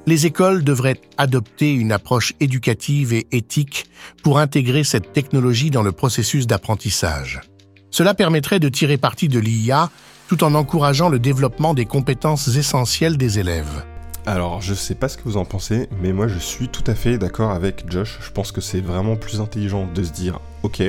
les 0.05 0.25
écoles 0.25 0.63
devraient 0.63 0.99
adopter 1.17 1.73
une 1.73 1.91
approche 1.91 2.33
éducative 2.39 3.13
et 3.13 3.27
éthique 3.31 3.85
pour 4.21 4.39
intégrer 4.39 4.83
cette 4.83 5.13
technologie 5.13 5.71
dans 5.71 5.83
le 5.83 5.91
processus 5.91 6.47
d'apprentissage. 6.47 7.41
Cela 7.89 8.13
permettrait 8.13 8.59
de 8.59 8.69
tirer 8.69 8.97
parti 8.97 9.27
de 9.27 9.39
l'IA 9.39 9.89
tout 10.27 10.43
en 10.43 10.55
encourageant 10.55 11.09
le 11.09 11.19
développement 11.19 11.73
des 11.73 11.85
compétences 11.85 12.47
essentielles 12.55 13.17
des 13.17 13.39
élèves. 13.39 13.83
Alors, 14.25 14.61
je 14.61 14.73
sais 14.73 14.95
pas 14.95 15.09
ce 15.09 15.17
que 15.17 15.23
vous 15.23 15.37
en 15.37 15.45
pensez, 15.45 15.89
mais 16.01 16.13
moi 16.13 16.27
je 16.27 16.39
suis 16.39 16.69
tout 16.69 16.83
à 16.87 16.95
fait 16.95 17.17
d'accord 17.17 17.51
avec 17.51 17.83
Josh. 17.89 18.19
Je 18.21 18.31
pense 18.31 18.51
que 18.51 18.61
c'est 18.61 18.79
vraiment 18.79 19.17
plus 19.17 19.41
intelligent 19.41 19.87
de 19.93 20.03
se 20.03 20.11
dire, 20.11 20.39
ok, 20.63 20.81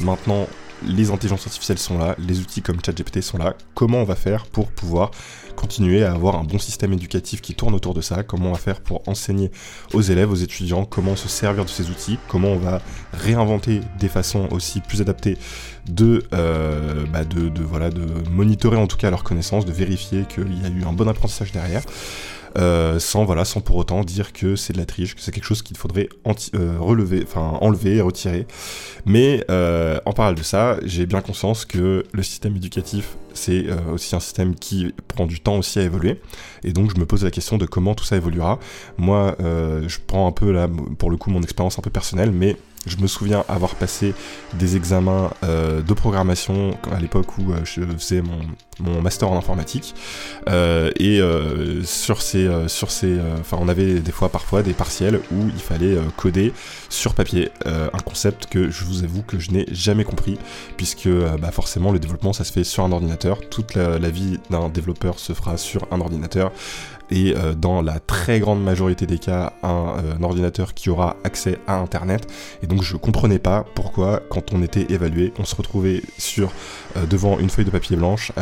maintenant 0.00 0.46
les 0.82 1.10
intelligences 1.10 1.46
artificielles 1.46 1.78
sont 1.78 1.98
là, 1.98 2.14
les 2.18 2.40
outils 2.40 2.62
comme 2.62 2.76
ChatGPT 2.84 3.20
sont 3.20 3.38
là, 3.38 3.54
comment 3.74 3.98
on 3.98 4.04
va 4.04 4.16
faire 4.16 4.46
pour 4.46 4.68
pouvoir 4.68 5.10
continuer 5.54 6.04
à 6.04 6.12
avoir 6.12 6.36
un 6.36 6.44
bon 6.44 6.58
système 6.58 6.92
éducatif 6.92 7.40
qui 7.40 7.54
tourne 7.54 7.74
autour 7.74 7.94
de 7.94 8.00
ça, 8.00 8.22
comment 8.22 8.50
on 8.50 8.52
va 8.52 8.58
faire 8.58 8.80
pour 8.80 9.02
enseigner 9.08 9.50
aux 9.92 10.02
élèves, 10.02 10.30
aux 10.30 10.36
étudiants, 10.36 10.84
comment 10.84 11.16
se 11.16 11.28
servir 11.28 11.64
de 11.64 11.70
ces 11.70 11.90
outils, 11.90 12.18
comment 12.28 12.48
on 12.48 12.58
va 12.58 12.82
réinventer 13.12 13.80
des 13.98 14.08
façons 14.08 14.48
aussi 14.50 14.80
plus 14.80 15.00
adaptées 15.00 15.38
de, 15.88 16.24
euh, 16.32 17.04
bah 17.12 17.24
de, 17.24 17.62
voilà, 17.62 17.90
de 17.90 18.06
monitorer 18.30 18.76
en 18.76 18.86
tout 18.86 18.96
cas 18.96 19.10
leurs 19.10 19.24
connaissances, 19.24 19.64
de 19.64 19.72
vérifier 19.72 20.24
qu'il 20.24 20.62
y 20.62 20.66
a 20.66 20.68
eu 20.68 20.84
un 20.84 20.92
bon 20.92 21.08
apprentissage 21.08 21.52
derrière? 21.52 21.82
Euh, 22.56 22.98
sans 22.98 23.24
voilà, 23.24 23.44
sans 23.44 23.60
pour 23.60 23.76
autant 23.76 24.04
dire 24.04 24.32
que 24.32 24.56
c'est 24.56 24.72
de 24.72 24.78
la 24.78 24.86
triche, 24.86 25.14
que 25.14 25.20
c'est 25.20 25.32
quelque 25.32 25.44
chose 25.44 25.62
qu'il 25.62 25.76
faudrait 25.76 26.08
euh, 26.54 26.76
relever, 26.78 27.22
enfin 27.24 27.58
enlever 27.60 27.96
et 27.96 28.00
retirer. 28.00 28.46
Mais 29.06 29.44
euh, 29.50 29.98
en 30.06 30.12
parallèle 30.12 30.38
de 30.38 30.44
ça, 30.44 30.76
j'ai 30.84 31.06
bien 31.06 31.20
conscience 31.20 31.64
que 31.64 32.04
le 32.12 32.22
système 32.22 32.56
éducatif 32.56 33.16
c'est 33.36 33.66
aussi 33.92 34.14
un 34.14 34.20
système 34.20 34.54
qui 34.54 34.94
prend 35.08 35.26
du 35.26 35.40
temps 35.40 35.56
aussi 35.56 35.80
à 35.80 35.82
évoluer. 35.82 36.20
Et 36.62 36.72
donc 36.72 36.94
je 36.94 37.00
me 37.00 37.04
pose 37.04 37.24
la 37.24 37.32
question 37.32 37.58
de 37.58 37.66
comment 37.66 37.96
tout 37.96 38.04
ça 38.04 38.14
évoluera. 38.14 38.60
Moi, 38.96 39.34
je 39.40 39.98
prends 40.06 40.28
un 40.28 40.30
peu 40.30 40.52
là, 40.52 40.68
pour 40.98 41.10
le 41.10 41.16
coup, 41.16 41.30
mon 41.30 41.42
expérience 41.42 41.76
un 41.76 41.82
peu 41.82 41.90
personnelle, 41.90 42.30
mais 42.30 42.56
je 42.86 42.96
me 42.98 43.06
souviens 43.06 43.44
avoir 43.48 43.74
passé 43.74 44.14
des 44.54 44.76
examens 44.76 45.30
euh, 45.42 45.82
de 45.82 45.94
programmation 45.94 46.76
à 46.92 47.00
l'époque 47.00 47.38
où 47.38 47.52
euh, 47.52 47.60
je 47.64 47.82
faisais 47.82 48.22
mon, 48.22 48.40
mon, 48.80 49.00
master 49.02 49.30
en 49.30 49.38
informatique. 49.38 49.94
Euh, 50.48 50.90
et 50.98 51.20
sur 51.84 52.22
ces, 52.22 52.48
sur 52.68 52.90
ces, 52.90 53.18
enfin, 53.40 53.58
on 53.60 53.68
avait 53.68 54.00
des 54.00 54.12
fois, 54.12 54.28
parfois, 54.28 54.62
des 54.62 54.72
partiels 54.72 55.20
où 55.32 55.48
il 55.54 55.60
fallait 55.60 55.96
coder 56.16 56.52
sur 56.88 57.14
papier 57.14 57.50
un 57.66 57.98
concept 57.98 58.46
que 58.46 58.70
je 58.70 58.84
vous 58.84 59.04
avoue 59.04 59.22
que 59.22 59.38
je 59.38 59.50
n'ai 59.50 59.66
jamais 59.72 60.04
compris, 60.04 60.38
puisque 60.76 61.08
bah, 61.40 61.50
forcément 61.50 61.92
le 61.92 61.98
développement 61.98 62.32
ça 62.32 62.44
se 62.44 62.52
fait 62.52 62.64
sur 62.64 62.84
un 62.84 62.92
ordinateur. 62.92 63.40
Toute 63.48 63.74
la, 63.74 63.98
vie 64.10 64.38
d'un 64.50 64.68
développeur 64.68 65.18
se 65.18 65.32
fera 65.32 65.56
sur 65.56 65.86
un 65.90 66.00
ordinateur 66.00 66.52
et 67.10 67.34
euh, 67.36 67.54
dans 67.54 67.82
la 67.82 68.00
très 68.00 68.40
grande 68.40 68.62
majorité 68.62 69.06
des 69.06 69.18
cas 69.18 69.52
un, 69.62 69.96
euh, 69.98 70.22
ordinateur 70.22 70.74
qui 70.74 70.90
aura 70.90 71.16
accès 71.24 71.58
à 71.66 71.76
internet 71.76 72.26
et 72.62 72.66
donc 72.66 72.82
je 72.82 72.96
comprenais 72.96 73.38
pas 73.38 73.64
pourquoi 73.74 74.22
quand 74.30 74.52
on 74.54 74.62
était 74.62 74.86
évalué 74.92 75.32
on 75.38 75.44
se 75.44 75.54
retrouvait 75.54 76.02
sur 76.18 76.50
euh, 76.96 77.06
devant 77.06 77.38
une 77.38 77.50
feuille 77.50 77.64
de 77.64 77.70
papier 77.70 77.96
blanche 77.96 78.32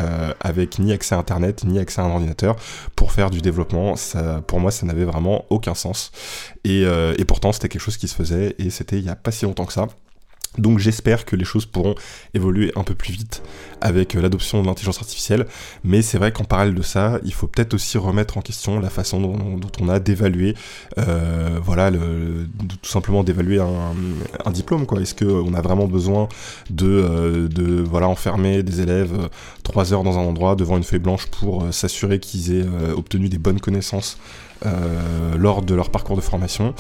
avec 0.40 0.78
ni 0.78 0.92
accès 0.92 1.14
à 1.14 1.18
internet 1.18 1.64
ni 1.64 1.78
accès 1.78 2.00
à 2.00 2.04
un 2.04 2.11
ordinateur. 2.11 2.56
Pour 2.96 3.12
faire 3.12 3.30
du 3.30 3.40
développement 3.40 3.94
pour 4.46 4.61
moi 4.61 4.70
ça 4.70 4.87
n'avait 4.87 5.04
vraiment 5.04 5.44
aucun 5.50 5.74
sens. 5.74 6.11
Et, 6.64 6.82
et 6.82 7.24
pourtant 7.24 7.52
c'était 7.52 7.68
quelque 7.68 7.82
chose 7.82 7.96
qui 7.96 8.08
se 8.08 8.14
faisait 8.14 8.54
et 8.58 8.70
c'était 8.70 8.98
il 8.98 9.04
y 9.04 9.11
a 9.11 9.16
pas 9.16 9.30
si 9.30 9.44
longtemps 9.44 9.66
que 9.66 9.72
ça 9.72 9.87
donc 10.59 10.79
j'espère 10.79 11.25
que 11.25 11.35
les 11.35 11.45
choses 11.45 11.65
pourront 11.65 11.95
évoluer 12.35 12.73
un 12.77 12.85
peu 12.85 12.95
plus 12.95 13.12
vite 13.12 13.43
avec 13.81 14.15
euh, 14.15 14.21
l'adoption 14.21 14.62
de 14.62 14.67
l'intelligence 14.67 14.99
artificielle, 14.99 15.47
mais 15.83 16.03
c'est 16.03 16.19
vrai 16.19 16.31
qu'en 16.31 16.45
parallèle 16.45 16.75
de 16.75 16.83
ça, 16.83 17.19
il 17.25 17.33
faut 17.33 17.47
peut-être 17.47 17.75
aussi 17.75 17.97
remettre 17.99 18.37
en 18.37 18.43
question 18.43 18.79
la 18.79 18.91
façon 18.91 19.21
dont, 19.21 19.61
on 19.81 19.88
a 19.88 19.99
d'évaluer, 19.99 20.55
euh, 20.99 21.59
voilà, 21.62 21.91
tout 21.91 22.91
simplement 22.91 23.25
d'évaluer 23.25 23.61
un, 23.61 24.51
diplôme, 24.51 24.87
quoi. 24.87 25.01
Est-ce 25.01 25.15
qu'on 25.15 25.55
a 25.55 25.61
vraiment 25.62 25.87
besoin 25.87 26.29
de, 26.71 26.87
euh, 26.87 27.49
de, 27.49 27.81
voilà, 27.83 28.09
enfermer 28.09 28.62
des 28.62 28.83
élèves 28.83 29.29
trois 29.62 29.93
heures 29.93 30.05
dans 30.05 30.19
un 30.19 30.23
endroit 30.23 30.55
devant 30.55 30.77
une 30.77 30.85
feuille 30.85 31.01
blanche 31.01 31.27
pour 31.27 31.73
s'assurer 31.73 32.21
qu'ils 32.21 32.55
aient 32.55 32.67
obtenu 32.95 33.29
des 33.29 33.38
bonnes 33.38 33.61
connaissances 33.61 34.19
euh, 34.64 35.37
lors 35.37 35.62
de 35.62 35.75
leur 35.75 35.90
parcours 35.90 36.16
de 36.16 36.20
formation. 36.20 36.75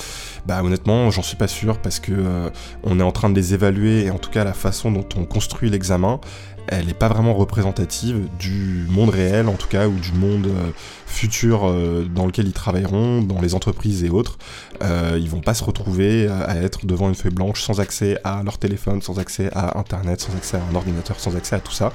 Bah 0.46 0.62
honnêtement, 0.62 1.10
j'en 1.10 1.22
suis 1.22 1.36
pas 1.36 1.48
sûr 1.48 1.78
parce 1.78 2.00
que 2.00 2.12
euh, 2.12 2.50
on 2.82 3.00
est 3.00 3.02
en 3.02 3.12
train 3.12 3.30
de 3.30 3.34
les 3.34 3.54
évaluer 3.54 4.04
et 4.04 4.10
en 4.10 4.18
tout 4.18 4.30
cas 4.30 4.44
la 4.44 4.52
façon 4.52 4.90
dont 4.90 5.06
on 5.16 5.24
construit 5.24 5.70
l'examen, 5.70 6.20
elle 6.68 6.86
n'est 6.86 6.94
pas 6.94 7.08
vraiment 7.08 7.34
représentative 7.34 8.28
du 8.38 8.86
monde 8.88 9.10
réel 9.10 9.48
en 9.48 9.54
tout 9.54 9.68
cas 9.68 9.88
ou 9.88 9.94
du 9.94 10.12
monde 10.12 10.46
euh, 10.46 10.70
futur 11.12 11.68
euh, 11.68 12.04
dans 12.04 12.26
lequel 12.26 12.46
ils 12.46 12.52
travailleront, 12.52 13.22
dans 13.22 13.40
les 13.40 13.54
entreprises 13.54 14.02
et 14.02 14.10
autres, 14.10 14.38
euh, 14.82 15.18
ils 15.20 15.28
vont 15.28 15.40
pas 15.40 15.54
se 15.54 15.62
retrouver 15.62 16.26
à 16.26 16.56
être 16.56 16.86
devant 16.86 17.08
une 17.08 17.14
feuille 17.14 17.32
blanche 17.32 17.62
sans 17.62 17.80
accès 17.80 18.18
à 18.24 18.42
leur 18.42 18.58
téléphone, 18.58 19.02
sans 19.02 19.18
accès 19.18 19.50
à 19.52 19.78
internet, 19.78 20.20
sans 20.20 20.34
accès 20.34 20.56
à 20.56 20.62
un 20.70 20.74
ordinateur, 20.74 21.20
sans 21.20 21.36
accès 21.36 21.54
à 21.54 21.60
tout 21.60 21.72
ça. 21.72 21.92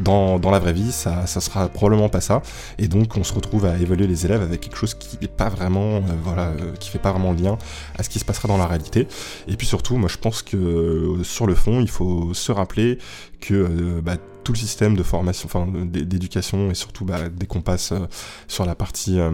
Dans, 0.00 0.38
dans 0.38 0.50
la 0.50 0.58
vraie 0.58 0.72
vie, 0.72 0.90
ça, 0.90 1.26
ça 1.26 1.40
sera 1.40 1.68
probablement 1.68 2.08
pas 2.08 2.20
ça. 2.20 2.42
Et 2.78 2.88
donc 2.88 3.16
on 3.16 3.24
se 3.24 3.32
retrouve 3.32 3.66
à 3.66 3.76
évaluer 3.78 4.06
les 4.06 4.24
élèves 4.24 4.42
avec 4.42 4.60
quelque 4.62 4.76
chose 4.76 4.94
qui 4.94 5.18
n'est 5.20 5.28
pas 5.28 5.48
vraiment, 5.48 5.96
euh, 5.96 6.00
voilà, 6.22 6.52
qui 6.80 6.88
fait 6.88 6.98
pas 6.98 7.12
vraiment 7.12 7.32
lien 7.32 7.58
à 7.98 8.02
ce 8.02 8.08
qui 8.08 8.18
se 8.18 8.24
passera 8.24 8.48
dans 8.48 8.58
la 8.58 8.66
réalité. 8.66 9.06
Et 9.46 9.56
puis 9.56 9.66
surtout, 9.66 9.96
moi 9.96 10.08
je 10.08 10.16
pense 10.16 10.42
que 10.42 11.18
sur 11.22 11.46
le 11.46 11.54
fond, 11.54 11.80
il 11.80 11.90
faut 11.90 12.32
se 12.32 12.50
rappeler 12.50 12.98
que 13.46 14.00
bah, 14.00 14.16
tout 14.44 14.52
le 14.52 14.58
système 14.58 14.96
de 14.96 15.02
formation, 15.02 15.46
enfin 15.46 15.66
d'éducation 15.84 16.70
et 16.70 16.74
surtout 16.74 17.04
bah, 17.04 17.28
dès 17.28 17.46
qu'on 17.46 17.62
passe 17.62 17.92
euh, 17.92 18.06
sur 18.46 18.64
la 18.66 18.74
partie 18.74 19.18
euh, 19.18 19.32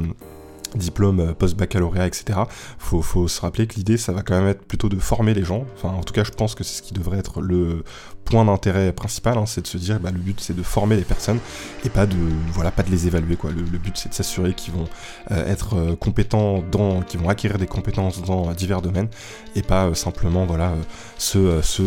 diplôme 0.76 1.20
euh, 1.20 1.32
post-baccalauréat, 1.34 2.06
etc. 2.06 2.40
Faut, 2.78 3.02
faut 3.02 3.28
se 3.28 3.40
rappeler 3.40 3.66
que 3.66 3.74
l'idée, 3.74 3.96
ça 3.96 4.12
va 4.12 4.22
quand 4.22 4.38
même 4.38 4.48
être 4.48 4.64
plutôt 4.64 4.88
de 4.88 4.98
former 4.98 5.34
les 5.34 5.44
gens. 5.44 5.66
Enfin, 5.76 5.88
en 5.88 6.02
tout 6.02 6.14
cas, 6.14 6.24
je 6.24 6.30
pense 6.30 6.54
que 6.54 6.64
c'est 6.64 6.78
ce 6.78 6.82
qui 6.82 6.94
devrait 6.94 7.18
être 7.18 7.42
le 7.42 7.84
point 8.24 8.44
d'intérêt 8.44 8.92
principal, 8.92 9.38
hein, 9.38 9.46
c'est 9.46 9.62
de 9.62 9.66
se 9.66 9.78
dire, 9.78 9.98
bah, 10.00 10.10
le 10.10 10.18
but, 10.18 10.40
c'est 10.40 10.54
de 10.54 10.62
former 10.62 10.96
les 10.96 11.04
personnes 11.04 11.38
et 11.84 11.88
pas 11.88 12.06
de, 12.06 12.16
voilà, 12.52 12.70
pas 12.70 12.82
de 12.82 12.90
les 12.90 13.06
évaluer. 13.06 13.36
Quoi. 13.36 13.50
Le, 13.50 13.78
but, 13.78 13.96
c'est 13.96 14.08
de 14.08 14.14
s'assurer 14.14 14.54
qu'ils 14.54 14.74
vont 14.74 14.86
euh, 15.30 15.50
être 15.50 15.76
euh, 15.76 15.96
compétents 15.96 16.62
dans, 16.70 17.02
qu'ils 17.02 17.20
vont 17.20 17.28
acquérir 17.28 17.58
des 17.58 17.66
compétences 17.66 18.22
dans 18.22 18.52
divers 18.52 18.82
domaines 18.82 19.08
et 19.56 19.62
pas 19.62 19.94
simplement, 19.94 20.46
voilà, 20.46 20.74
se, 21.18 21.60
se 21.62 21.82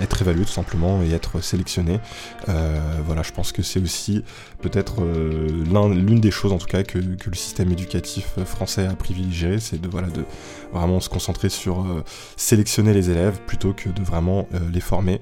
être 0.00 0.22
évalués 0.22 0.44
tout 0.44 0.52
simplement 0.52 1.02
et 1.02 1.12
être 1.12 1.40
sélectionnés. 1.40 2.00
voilà, 2.46 3.22
je 3.22 3.32
pense 3.32 3.52
que 3.52 3.62
c'est 3.62 3.80
aussi 3.80 4.24
peut-être 4.60 5.02
l'une 5.02 6.20
des 6.20 6.30
choses, 6.30 6.52
en 6.52 6.58
tout 6.58 6.66
cas, 6.66 6.82
que, 6.82 6.98
que 6.98 7.30
le 7.30 7.36
système 7.36 7.70
éducatif 7.70 8.34
français 8.44 8.86
à 8.86 8.94
privilégier, 8.94 9.60
c'est 9.60 9.80
de, 9.80 9.88
voilà, 9.88 10.08
de 10.08 10.24
vraiment 10.72 11.00
se 11.00 11.08
concentrer 11.08 11.48
sur 11.48 11.80
euh, 11.80 12.04
sélectionner 12.36 12.92
les 12.92 13.10
élèves 13.10 13.40
plutôt 13.46 13.72
que 13.72 13.88
de 13.88 14.02
vraiment 14.02 14.46
euh, 14.54 14.58
les 14.72 14.80
former. 14.80 15.20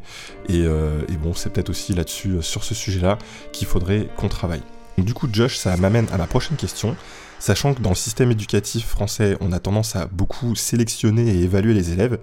Euh, 0.50 1.02
et, 1.08 1.16
bon, 1.16 1.34
c'est 1.34 1.50
peut-être 1.50 1.70
aussi 1.70 1.94
là-dessus, 1.94 2.36
sur 2.40 2.64
ce 2.64 2.74
sujet-là, 2.74 3.18
qu'il 3.52 3.66
faudrait 3.66 4.08
qu'on 4.16 4.28
travaille. 4.28 4.62
du 4.98 5.14
coup, 5.14 5.28
Josh, 5.32 5.56
ça 5.56 5.76
m'amène 5.76 6.06
à 6.12 6.18
ma 6.18 6.26
prochaine 6.26 6.56
question 6.56 6.96
Sachant 7.44 7.74
que 7.74 7.82
dans 7.82 7.90
le 7.90 7.94
système 7.94 8.30
éducatif 8.30 8.86
français, 8.86 9.36
on 9.40 9.52
a 9.52 9.58
tendance 9.58 9.96
à 9.96 10.06
beaucoup 10.06 10.54
sélectionner 10.54 11.28
et 11.28 11.42
évaluer 11.42 11.74
les 11.74 11.90
élèves, 11.90 12.18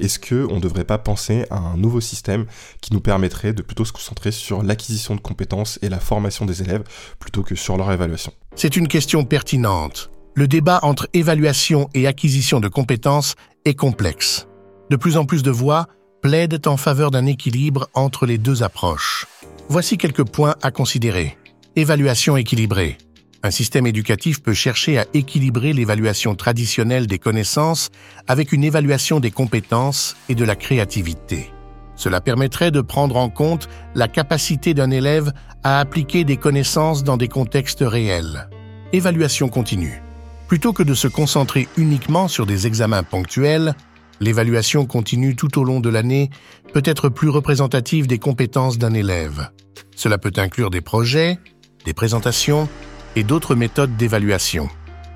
est-ce 0.00 0.18
qu'on 0.18 0.56
ne 0.56 0.60
devrait 0.60 0.84
pas 0.84 0.98
penser 0.98 1.46
à 1.48 1.56
un 1.56 1.78
nouveau 1.78 2.02
système 2.02 2.44
qui 2.82 2.92
nous 2.92 3.00
permettrait 3.00 3.54
de 3.54 3.62
plutôt 3.62 3.86
se 3.86 3.92
concentrer 3.92 4.32
sur 4.32 4.62
l'acquisition 4.62 5.14
de 5.14 5.20
compétences 5.20 5.78
et 5.80 5.88
la 5.88 5.98
formation 5.98 6.44
des 6.44 6.60
élèves 6.60 6.82
plutôt 7.18 7.42
que 7.42 7.54
sur 7.54 7.78
leur 7.78 7.90
évaluation? 7.90 8.34
C'est 8.54 8.76
une 8.76 8.86
question 8.86 9.24
pertinente. 9.24 10.10
Le 10.34 10.46
débat 10.46 10.80
entre 10.82 11.08
évaluation 11.14 11.88
et 11.94 12.06
acquisition 12.06 12.60
de 12.60 12.68
compétences 12.68 13.34
est 13.64 13.76
complexe. 13.76 14.46
De 14.90 14.96
plus 14.96 15.16
en 15.16 15.24
plus 15.24 15.42
de 15.42 15.50
voix 15.50 15.86
plaident 16.26 16.66
en 16.66 16.76
faveur 16.76 17.12
d'un 17.12 17.24
équilibre 17.24 17.88
entre 17.94 18.26
les 18.26 18.36
deux 18.36 18.64
approches. 18.64 19.26
Voici 19.68 19.96
quelques 19.96 20.24
points 20.24 20.56
à 20.60 20.72
considérer. 20.72 21.38
Évaluation 21.76 22.36
équilibrée. 22.36 22.98
Un 23.44 23.52
système 23.52 23.86
éducatif 23.86 24.42
peut 24.42 24.52
chercher 24.52 24.98
à 24.98 25.06
équilibrer 25.14 25.72
l'évaluation 25.72 26.34
traditionnelle 26.34 27.06
des 27.06 27.20
connaissances 27.20 27.90
avec 28.26 28.50
une 28.50 28.64
évaluation 28.64 29.20
des 29.20 29.30
compétences 29.30 30.16
et 30.28 30.34
de 30.34 30.44
la 30.44 30.56
créativité. 30.56 31.52
Cela 31.94 32.20
permettrait 32.20 32.72
de 32.72 32.80
prendre 32.80 33.18
en 33.18 33.28
compte 33.28 33.68
la 33.94 34.08
capacité 34.08 34.74
d'un 34.74 34.90
élève 34.90 35.32
à 35.62 35.78
appliquer 35.78 36.24
des 36.24 36.38
connaissances 36.38 37.04
dans 37.04 37.16
des 37.16 37.28
contextes 37.28 37.84
réels. 37.86 38.48
Évaluation 38.92 39.48
continue. 39.48 40.02
Plutôt 40.48 40.72
que 40.72 40.82
de 40.82 40.94
se 40.94 41.06
concentrer 41.06 41.68
uniquement 41.76 42.26
sur 42.26 42.46
des 42.46 42.66
examens 42.66 43.04
ponctuels, 43.04 43.76
l'évaluation 44.20 44.86
continue 44.86 45.36
tout 45.36 45.58
au 45.58 45.64
long 45.64 45.80
de 45.80 45.88
l'année 45.88 46.30
peut 46.72 46.82
être 46.84 47.08
plus 47.08 47.28
représentative 47.28 48.06
des 48.06 48.18
compétences 48.18 48.78
d'un 48.78 48.94
élève. 48.94 49.50
Cela 49.94 50.18
peut 50.18 50.32
inclure 50.36 50.70
des 50.70 50.80
projets, 50.80 51.38
des 51.84 51.94
présentations, 51.94 52.68
et 53.16 53.24
d'autres 53.24 53.54
méthodes 53.54 53.96
d'évaluation. 53.96 54.68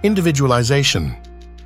Individualization. 0.04 1.10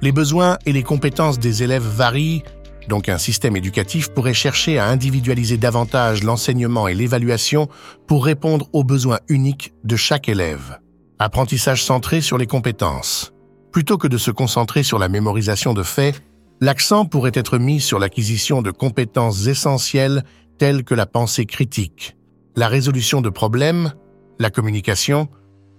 Les 0.03 0.13
besoins 0.13 0.59
et 0.67 0.73
les 0.73 0.83
compétences 0.83 1.39
des 1.39 1.63
élèves 1.63 1.87
varient, 1.87 2.43
donc 2.89 3.09
un 3.09 3.19
système 3.19 3.57
éducatif 3.57 4.09
pourrait 4.09 4.35
chercher 4.35 4.79
à 4.79 4.89
individualiser 4.89 5.57
davantage 5.57 6.25
l'enseignement 6.25 6.89
et 6.89 6.95
l'évaluation 6.95 7.69
pour 8.07 8.25
répondre 8.25 8.69
aux 8.73 8.85
besoins 8.85 9.21
uniques 9.29 9.73
de 9.85 9.97
chaque 9.97 10.29
élève. 10.29 10.79
Apprentissage 11.19 11.85
centré 11.85 12.21
sur 12.21 12.37
les 12.37 12.47
compétences. 12.47 13.33
Plutôt 13.73 13.97
que 13.97 14.09
de 14.09 14.19
se 14.19 14.31
concentrer 14.31 14.83
sur 14.83 14.99
la 14.99 15.09
mémorisation 15.09 15.73
de 15.73 15.83
faits, 15.83 16.21
l'accent 16.65 17.05
pourrait 17.05 17.33
être 17.35 17.59
mis 17.59 17.79
sur 17.79 17.99
l'acquisition 17.99 18.63
de 18.63 18.71
compétences 18.71 19.49
essentielles 19.49 20.25
telles 20.57 20.83
que 20.83 20.95
la 20.95 21.05
pensée 21.05 21.45
critique, 21.45 22.17
la 22.57 22.69
résolution 22.69 23.21
de 23.21 23.29
problèmes, 23.29 23.93
la 24.39 24.49
communication, 24.49 25.29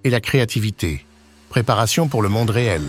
et 0.04 0.12
la 0.12 0.22
créativité. 0.22 1.04
Préparation 1.50 2.08
pour 2.08 2.22
le 2.22 2.30
monde 2.30 2.52
réel. 2.52 2.84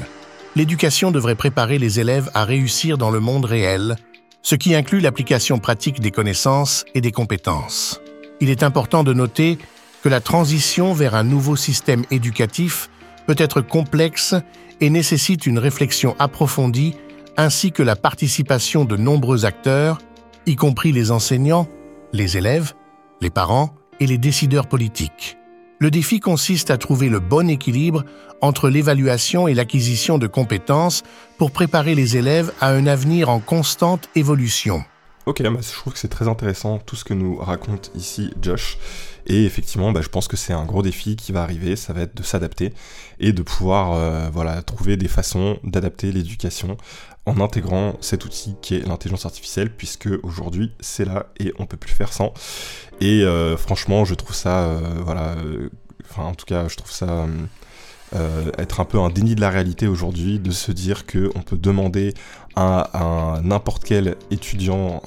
L'éducation 0.57 1.11
devrait 1.11 1.37
préparer 1.37 1.79
les 1.79 1.99
élèves 1.99 2.31
à 2.35 2.45
réussir 2.45 2.99
dans 2.99 3.11
le 3.11 3.21
monde 3.21 3.47
réel, 3.47 3.97
ce 4.43 4.57
qui 4.57 4.75
inclut 4.75 5.01
l'application 5.01 5.59
pratique 5.59 6.01
des 6.01 6.11
connaissances 6.11 6.85
et 6.95 7.01
des 7.01 7.13
compétences. 7.13 8.03
Il 8.41 8.51
est 8.51 8.63
important 8.63 9.05
de 9.05 9.15
noter 9.15 9.57
que 10.03 10.11
la 10.11 10.21
transition 10.21 10.93
vers 10.93 11.15
un 11.15 11.25
nouveau 11.25 11.57
système 11.57 12.05
éducatif 12.11 12.91
peut 13.27 13.37
être 13.39 13.63
complexe 13.63 14.35
et 14.83 14.91
nécessite 14.91 15.47
une 15.47 15.59
réflexion 15.59 16.15
approfondie 16.19 16.95
ainsi 17.37 17.73
que 17.73 17.83
la 17.83 17.97
participation 17.97 18.85
de 18.85 18.97
nombreux 18.97 19.45
acteurs, 19.45 19.99
y 20.47 20.57
compris 20.57 20.93
les 20.93 21.11
enseignants, 21.11 21.69
les 22.13 22.37
élèves, 22.37 22.73
les 23.21 23.31
parents 23.31 23.75
et 24.01 24.07
les 24.07 24.19
décideurs 24.19 24.69
politiques. 24.69 25.37
Le 25.79 25.91
défi 25.91 26.21
consiste 26.21 26.71
à 26.71 26.79
trouver 26.79 27.09
le 27.09 27.21
bon 27.21 27.51
équilibre 27.51 28.05
entre 28.41 28.71
l'évaluation 28.71 29.47
et 29.49 29.55
l'acquisition 29.55 30.17
de 30.19 30.27
compétences 30.27 31.03
pour 31.37 31.51
préparer 31.51 31.95
les 31.95 32.17
élèves 32.17 32.53
à 32.61 32.71
un 32.71 32.87
avenir 32.87 33.29
en 33.29 33.41
constante 33.41 34.09
évolution. 34.15 34.85
Ok, 35.27 35.43
bah, 35.43 35.51
je 35.61 35.73
trouve 35.73 35.93
que 35.93 35.99
c'est 35.99 36.09
très 36.09 36.29
intéressant 36.29 36.79
tout 36.79 36.95
ce 36.95 37.05
que 37.05 37.13
nous 37.13 37.37
raconte 37.37 37.91
ici 37.97 38.33
Josh. 38.41 38.79
Et 39.27 39.45
effectivement, 39.45 39.91
bah, 39.91 40.01
je 40.01 40.09
pense 40.09 40.29
que 40.29 40.37
c'est 40.37 40.53
un 40.53 40.65
gros 40.65 40.83
défi 40.83 41.17
qui 41.17 41.33
va 41.33 41.43
arriver, 41.43 41.75
ça 41.75 41.93
va 41.93 42.03
être 42.03 42.17
de 42.17 42.23
s'adapter 42.23 42.73
et 43.19 43.33
de 43.33 43.43
pouvoir 43.43 43.93
euh, 43.93 44.61
trouver 44.63 44.97
des 44.97 45.09
façons 45.09 45.59
d'adapter 45.65 46.13
l'éducation 46.13 46.77
en 47.27 47.41
intégrant 47.41 47.97
cet 48.01 48.25
outil 48.25 48.55
qui 48.63 48.77
est 48.77 48.87
l'intelligence 48.87 49.27
artificielle, 49.27 49.71
puisque 49.71 50.09
aujourd'hui 50.23 50.73
c'est 50.81 51.05
là 51.05 51.27
et 51.41 51.53
on 51.59 51.67
peut 51.67 51.77
plus 51.77 51.93
faire 51.93 52.13
sans. 52.13 52.33
Et 53.01 53.23
euh, 53.23 53.57
franchement, 53.57 54.05
je 54.05 54.15
trouve 54.15 54.35
ça, 54.35 54.65
euh, 54.65 54.81
voilà, 55.05 55.35
euh, 55.35 55.69
enfin 56.09 56.23
en 56.23 56.35
tout 56.35 56.47
cas, 56.47 56.69
je 56.69 56.77
trouve 56.77 56.93
ça 56.93 57.27
être 58.57 58.81
un 58.81 58.85
peu 58.87 58.99
un 58.99 59.11
déni 59.11 59.35
de 59.35 59.41
la 59.41 59.51
réalité 59.51 59.89
aujourd'hui, 59.89 60.39
de 60.39 60.53
se 60.53 60.73
dire 60.73 61.05
que 61.05 61.31
on 61.35 61.43
peut 61.43 61.59
demander 61.59 62.15
à, 62.57 63.41
n'importe 63.43 63.85
quel 63.85 64.17
étudiant, 64.31 65.03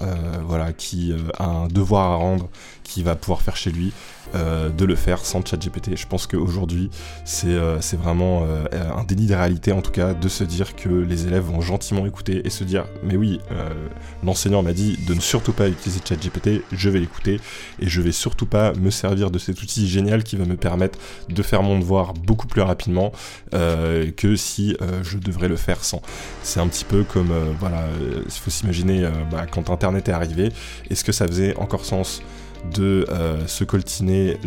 voilà, 0.45 0.71
qui 0.73 1.13
a 1.37 1.45
un 1.45 1.67
devoir 1.67 2.11
à 2.11 2.15
rendre, 2.15 2.49
qui 2.83 3.03
va 3.03 3.15
pouvoir 3.15 3.41
faire 3.41 3.55
chez 3.55 3.71
lui, 3.71 3.91
euh, 4.35 4.69
de 4.69 4.85
le 4.85 4.95
faire 4.95 5.25
sans 5.25 5.43
ChatGPT. 5.43 5.95
Je 5.95 6.05
pense 6.05 6.27
qu'aujourd'hui, 6.27 6.91
c'est 7.25 7.47
euh, 7.47 7.79
vraiment 7.97 8.43
euh, 8.43 8.65
un 8.95 9.03
déni 9.03 9.25
de 9.25 9.33
réalité, 9.33 9.71
en 9.71 9.81
tout 9.81 9.89
cas, 9.89 10.13
de 10.13 10.29
se 10.29 10.43
dire 10.43 10.75
que 10.75 10.87
les 10.87 11.25
élèves 11.25 11.45
vont 11.45 11.61
gentiment 11.61 12.05
écouter 12.05 12.45
et 12.45 12.51
se 12.51 12.63
dire 12.63 12.85
Mais 13.03 13.15
oui, 13.15 13.39
l'enseignant 14.23 14.61
m'a 14.61 14.73
dit 14.73 14.97
de 15.07 15.15
ne 15.15 15.19
surtout 15.19 15.51
pas 15.51 15.67
utiliser 15.67 16.01
ChatGPT, 16.07 16.61
je 16.71 16.89
vais 16.89 16.99
l'écouter 16.99 17.39
et 17.79 17.87
je 17.87 18.01
vais 18.01 18.11
surtout 18.11 18.45
pas 18.45 18.73
me 18.73 18.91
servir 18.91 19.31
de 19.31 19.39
cet 19.39 19.63
outil 19.63 19.87
génial 19.87 20.23
qui 20.23 20.35
va 20.35 20.45
me 20.45 20.57
permettre 20.57 20.99
de 21.27 21.41
faire 21.41 21.63
mon 21.63 21.79
devoir 21.79 22.13
beaucoup 22.13 22.47
plus 22.47 22.61
rapidement 22.61 23.11
que 23.51 24.35
si 24.35 24.77
je 25.01 25.17
devrais 25.17 25.47
le 25.47 25.55
faire 25.55 25.83
sans. 25.83 26.01
C'est 26.43 26.59
un 26.59 26.67
petit 26.67 26.85
peu 26.85 27.03
comme, 27.03 27.33
voilà, 27.59 27.83
il 28.25 28.31
faut 28.31 28.49
s'imaginer 28.49 29.09
bah, 29.31 29.45
quand 29.49 29.69
Internet 29.69 30.09
est 30.09 30.13
arrivé, 30.13 30.51
est-ce 30.89 31.03
que 31.03 31.11
ça 31.11 31.27
faisait 31.27 31.55
encore 31.57 31.85
sens 31.85 32.21
de 32.73 33.05
euh, 33.09 33.47
se 33.47 33.63
coltiner 33.63 34.37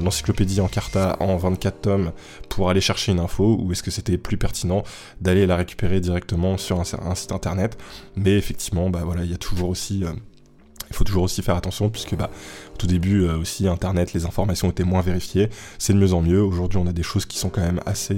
l'encyclopédie 0.00 0.60
en 0.60 0.68
carta 0.68 1.16
en 1.20 1.36
24 1.36 1.80
tomes 1.80 2.12
pour 2.48 2.70
aller 2.70 2.80
chercher 2.80 3.12
une 3.12 3.20
info 3.20 3.58
ou 3.60 3.72
est-ce 3.72 3.82
que 3.82 3.90
c'était 3.90 4.18
plus 4.18 4.36
pertinent 4.36 4.82
d'aller 5.20 5.46
la 5.46 5.56
récupérer 5.56 6.00
directement 6.00 6.56
sur 6.56 6.80
un, 6.80 7.14
site 7.14 7.32
internet? 7.32 7.76
Mais 8.16 8.36
effectivement 8.36 8.90
bah 8.90 9.02
voilà 9.04 9.24
il 9.24 9.30
y 9.30 9.34
a 9.34 9.38
toujours 9.38 9.68
aussi 9.68 10.04
euh, 10.04 10.12
il 10.94 10.96
faut 10.96 11.04
toujours 11.04 11.24
aussi 11.24 11.42
faire 11.42 11.56
attention 11.56 11.90
puisque 11.90 12.14
bah, 12.14 12.30
au 12.74 12.76
tout 12.76 12.86
début 12.86 13.22
euh, 13.22 13.38
aussi 13.38 13.66
internet 13.68 14.12
les 14.12 14.26
informations 14.26 14.70
étaient 14.70 14.84
moins 14.84 15.02
vérifiées 15.02 15.50
c'est 15.78 15.92
de 15.92 15.98
mieux 15.98 16.14
en 16.14 16.22
mieux 16.22 16.42
aujourd'hui 16.42 16.78
on 16.78 16.86
a 16.86 16.92
des 16.92 17.02
choses 17.02 17.26
qui 17.26 17.38
sont 17.38 17.50
quand 17.50 17.62
même 17.62 17.80
assez 17.86 18.16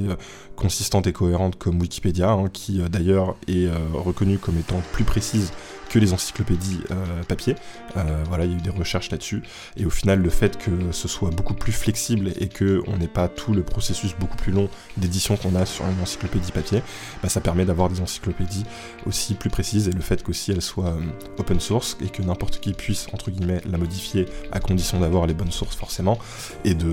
consistantes 0.54 1.06
et 1.06 1.12
cohérentes 1.12 1.56
comme 1.56 1.80
Wikipédia 1.80 2.30
hein, 2.30 2.48
qui 2.52 2.78
d'ailleurs 2.90 3.36
est 3.48 3.68
reconnue 3.92 4.38
comme 4.38 4.58
étant 4.58 4.80
plus 4.92 5.04
précise 5.04 5.52
que 5.88 5.98
les 5.98 6.12
encyclopédies 6.12 6.80
euh, 6.90 7.22
papier. 7.24 7.54
Euh, 7.96 8.24
voilà, 8.28 8.44
il 8.44 8.52
y 8.52 8.54
a 8.54 8.58
eu 8.58 8.60
des 8.60 8.70
recherches 8.70 9.10
là-dessus. 9.10 9.42
Et 9.76 9.86
au 9.86 9.90
final, 9.90 10.20
le 10.20 10.30
fait 10.30 10.58
que 10.58 10.70
ce 10.92 11.08
soit 11.08 11.30
beaucoup 11.30 11.54
plus 11.54 11.72
flexible 11.72 12.32
et 12.38 12.48
qu'on 12.48 12.96
n'ait 12.96 13.08
pas 13.08 13.28
tout 13.28 13.54
le 13.54 13.62
processus 13.62 14.14
beaucoup 14.18 14.36
plus 14.36 14.52
long 14.52 14.68
d'édition 14.96 15.36
qu'on 15.36 15.54
a 15.54 15.66
sur 15.66 15.86
une 15.86 16.00
encyclopédie 16.02 16.52
papier, 16.52 16.82
bah, 17.22 17.28
ça 17.28 17.40
permet 17.40 17.64
d'avoir 17.64 17.88
des 17.88 18.00
encyclopédies 18.00 18.64
aussi 19.06 19.34
plus 19.34 19.50
précises. 19.50 19.88
Et 19.88 19.92
le 19.92 20.00
fait 20.00 20.22
qu'aussi 20.22 20.52
elles 20.52 20.62
soient 20.62 20.86
euh, 20.86 21.38
open 21.38 21.60
source 21.60 21.96
et 22.04 22.08
que 22.08 22.22
n'importe 22.22 22.60
qui 22.60 22.65
puisse, 22.74 23.06
entre 23.12 23.30
guillemets, 23.30 23.60
la 23.70 23.78
modifier 23.78 24.26
à 24.52 24.60
condition 24.60 25.00
d'avoir 25.00 25.26
les 25.26 25.34
bonnes 25.34 25.52
sources 25.52 25.76
forcément 25.76 26.18
et 26.64 26.74
de, 26.74 26.88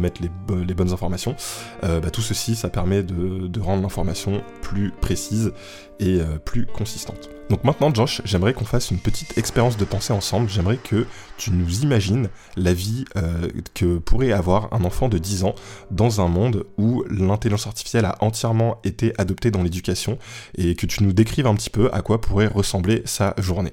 mettre 0.00 0.20
les, 0.22 0.74
bonnes 0.74 0.92
informations, 0.92 1.36
bah, 1.82 2.10
tout 2.12 2.22
ceci, 2.22 2.56
ça 2.56 2.68
permet 2.68 3.02
de, 3.02 3.60
rendre 3.60 3.82
l'information 3.82 4.42
plus 4.62 4.92
précise 5.00 5.52
et 6.00 6.20
plus 6.44 6.66
consistante. 6.66 7.30
Donc 7.48 7.62
maintenant, 7.62 7.94
Josh, 7.94 8.22
j'aimerais 8.24 8.54
qu'on 8.54 8.64
fasse 8.64 8.90
une 8.90 8.98
petite 8.98 9.38
expérience 9.38 9.76
de 9.76 9.84
pensée 9.84 10.12
ensemble. 10.12 10.48
J'aimerais 10.48 10.78
que 10.78 11.06
tu 11.36 11.52
nous 11.52 11.82
imagines 11.82 12.28
la 12.56 12.74
vie 12.74 13.04
euh, 13.16 13.48
que 13.74 13.98
pourrait 13.98 14.32
avoir 14.32 14.72
un 14.72 14.84
enfant 14.84 15.08
de 15.08 15.18
10 15.18 15.44
ans 15.44 15.54
dans 15.92 16.20
un 16.20 16.28
monde 16.28 16.64
où 16.76 17.04
l'intelligence 17.08 17.68
artificielle 17.68 18.04
a 18.04 18.16
entièrement 18.20 18.80
été 18.82 19.12
adoptée 19.18 19.52
dans 19.52 19.62
l'éducation 19.62 20.18
et 20.56 20.74
que 20.74 20.86
tu 20.86 21.04
nous 21.04 21.12
décrives 21.12 21.46
un 21.46 21.54
petit 21.54 21.70
peu 21.70 21.88
à 21.92 22.02
quoi 22.02 22.20
pourrait 22.20 22.48
ressembler 22.48 23.02
sa 23.04 23.34
journée. 23.38 23.72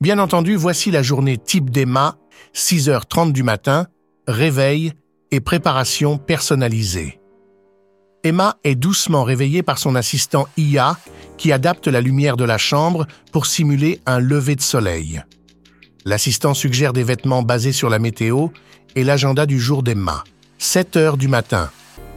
Bien 0.00 0.18
entendu, 0.18 0.56
voici 0.56 0.90
la 0.90 1.02
journée 1.02 1.36
type 1.36 1.68
d'Emma, 1.68 2.16
6h30 2.54 3.32
du 3.32 3.42
matin, 3.42 3.86
réveil 4.26 4.94
et 5.30 5.40
préparation 5.40 6.16
personnalisée. 6.16 7.20
Emma 8.24 8.56
est 8.64 8.76
doucement 8.76 9.24
réveillée 9.24 9.62
par 9.62 9.76
son 9.76 9.94
assistant 9.94 10.48
IA 10.56 10.96
qui 11.36 11.52
adapte 11.52 11.86
la 11.86 12.00
lumière 12.00 12.38
de 12.38 12.44
la 12.44 12.56
chambre 12.56 13.06
pour 13.30 13.44
simuler 13.44 14.00
un 14.06 14.20
lever 14.20 14.56
de 14.56 14.62
soleil. 14.62 15.22
L'assistant 16.06 16.54
suggère 16.54 16.94
des 16.94 17.04
vêtements 17.04 17.42
basés 17.42 17.72
sur 17.72 17.90
la 17.90 17.98
météo 17.98 18.48
et 18.96 19.04
l'agenda 19.04 19.44
du 19.44 19.60
jour 19.60 19.82
d'Emma. 19.82 20.24
7 20.56 20.96
heures 20.96 21.16
du 21.18 21.28
matin. 21.28 21.70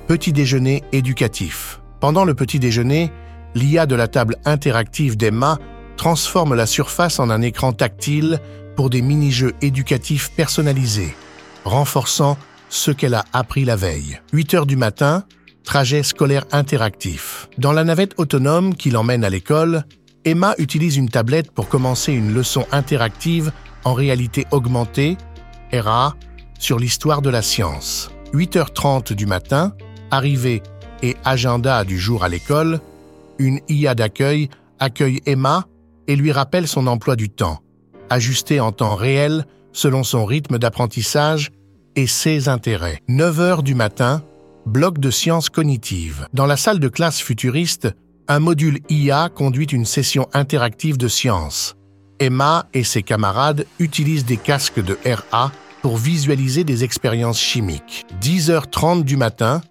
Petit 0.07 0.31
déjeuner 0.31 0.83
éducatif. 0.93 1.81
Pendant 1.99 2.23
le 2.23 2.33
petit 2.33 2.59
déjeuner, 2.59 3.11
l'IA 3.55 3.85
de 3.85 3.95
la 3.95 4.07
table 4.07 4.37
interactive 4.45 5.17
d'Emma 5.17 5.59
transforme 5.97 6.55
la 6.55 6.65
surface 6.65 7.19
en 7.19 7.29
un 7.29 7.41
écran 7.41 7.73
tactile 7.73 8.39
pour 8.75 8.89
des 8.89 9.01
mini-jeux 9.01 9.53
éducatifs 9.61 10.31
personnalisés, 10.31 11.15
renforçant 11.63 12.37
ce 12.69 12.91
qu'elle 12.91 13.13
a 13.13 13.25
appris 13.33 13.65
la 13.65 13.75
veille. 13.75 14.19
8 14.33 14.53
heures 14.55 14.65
du 14.65 14.75
matin, 14.75 15.25
trajet 15.63 16.03
scolaire 16.03 16.45
interactif. 16.51 17.49
Dans 17.57 17.71
la 17.71 17.83
navette 17.83 18.13
autonome 18.17 18.75
qui 18.75 18.89
l'emmène 18.89 19.23
à 19.23 19.29
l'école, 19.29 19.83
Emma 20.25 20.55
utilise 20.57 20.97
une 20.97 21.09
tablette 21.09 21.51
pour 21.51 21.67
commencer 21.67 22.13
une 22.13 22.33
leçon 22.33 22.65
interactive 22.71 23.51
en 23.83 23.93
réalité 23.93 24.45
augmentée, 24.51 25.17
RA, 25.71 26.15
sur 26.57 26.79
l'histoire 26.79 27.21
de 27.21 27.29
la 27.29 27.41
science. 27.41 28.09
8h30 28.33 29.13
du 29.13 29.25
matin, 29.25 29.73
arrivée 30.11 30.63
et 31.01 31.15
agenda 31.25 31.83
du 31.83 31.99
jour 31.99 32.23
à 32.23 32.29
l'école, 32.29 32.79
une 33.37 33.59
IA 33.67 33.95
d'accueil 33.95 34.49
accueille 34.79 35.19
Emma 35.25 35.65
et 36.07 36.15
lui 36.15 36.31
rappelle 36.31 36.67
son 36.67 36.87
emploi 36.87 37.15
du 37.15 37.29
temps, 37.29 37.59
ajusté 38.09 38.59
en 38.59 38.71
temps 38.71 38.95
réel 38.95 39.45
selon 39.71 40.03
son 40.03 40.25
rythme 40.25 40.59
d'apprentissage 40.59 41.51
et 41.95 42.07
ses 42.07 42.49
intérêts. 42.49 42.99
9 43.07 43.39
heures 43.39 43.63
du 43.63 43.75
matin, 43.75 44.23
bloc 44.65 44.99
de 44.99 45.11
sciences 45.11 45.49
cognitives. 45.49 46.27
Dans 46.33 46.45
la 46.45 46.57
salle 46.57 46.79
de 46.79 46.87
classe 46.87 47.19
futuriste, 47.19 47.89
un 48.27 48.39
module 48.39 48.79
IA 48.89 49.29
conduit 49.29 49.65
une 49.65 49.85
session 49.85 50.27
interactive 50.33 50.97
de 50.97 51.07
sciences. 51.07 51.75
Emma 52.19 52.67
et 52.73 52.83
ses 52.83 53.03
camarades 53.03 53.65
utilisent 53.79 54.25
des 54.25 54.37
casques 54.37 54.81
de 54.83 54.97
RA 55.05 55.51
pour 55.81 55.97
visualiser 55.97 56.63
des 56.63 56.83
expériences 56.85 57.41
chimiques. 57.41 58.05
10h30 58.21 59.03
du 59.03 59.17
matin, 59.17 59.61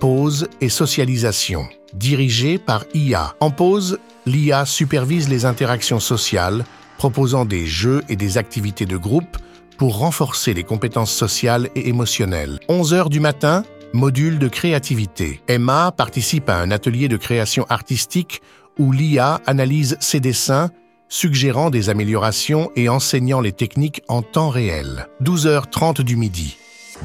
pause 0.00 0.48
et 0.60 0.68
socialisation. 0.68 1.68
Dirigé 1.94 2.58
par 2.58 2.84
IA. 2.94 3.36
En 3.40 3.50
pause, 3.50 3.98
l'IA 4.26 4.64
supervise 4.64 5.28
les 5.28 5.44
interactions 5.44 6.00
sociales, 6.00 6.64
proposant 6.98 7.44
des 7.44 7.66
jeux 7.66 8.02
et 8.08 8.16
des 8.16 8.38
activités 8.38 8.86
de 8.86 8.96
groupe 8.96 9.38
pour 9.78 9.98
renforcer 9.98 10.52
les 10.52 10.64
compétences 10.64 11.12
sociales 11.12 11.70
et 11.74 11.88
émotionnelles. 11.88 12.58
11 12.68 12.94
h 12.94 13.08
du 13.08 13.20
matin, 13.20 13.64
module 13.94 14.38
de 14.38 14.48
créativité. 14.48 15.40
Emma 15.48 15.92
participe 15.92 16.50
à 16.50 16.58
un 16.58 16.70
atelier 16.70 17.08
de 17.08 17.16
création 17.16 17.64
artistique 17.68 18.42
où 18.78 18.92
l'IA 18.92 19.40
analyse 19.46 19.96
ses 20.00 20.20
dessins, 20.20 20.70
suggérant 21.08 21.70
des 21.70 21.88
améliorations 21.88 22.70
et 22.76 22.88
enseignant 22.88 23.40
les 23.40 23.52
techniques 23.52 24.02
en 24.08 24.22
temps 24.22 24.50
réel. 24.50 25.08
12h30 25.22 26.02
du 26.02 26.16
midi. 26.16 26.56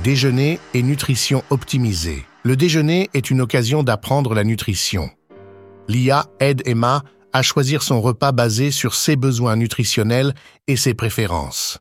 Déjeuner 0.04 0.60
et 0.74 0.84
nutrition 0.84 1.44
optimisée. 1.50 2.26
Le 2.44 2.56
déjeuner 2.56 3.10
est 3.14 3.32
une 3.32 3.42
occasion 3.42 3.82
d'apprendre 3.82 4.34
la 4.36 4.44
nutrition. 4.44 5.10
L'IA 5.88 6.26
aide 6.40 6.62
Emma 6.66 7.04
à 7.34 7.42
choisir 7.42 7.84
son 7.84 8.02
repas 8.02 8.32
basé 8.32 8.72
sur 8.72 8.96
ses 8.96 9.16
besoins 9.16 9.56
nutritionnels 9.56 10.34
et 10.68 10.78
ses 10.78 10.94
préférences. 10.94 11.80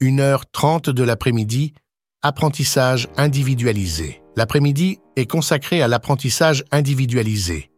1h30 0.00 0.90
de 0.90 1.02
l'après-midi, 1.02 1.74
apprentissage 2.22 3.08
individualisé. 3.16 4.22
L'après-midi 4.36 4.98
est 5.16 5.26
consacré 5.26 5.82
à 5.82 5.88
l'apprentissage 5.88 6.64
individualisé. 6.72 7.70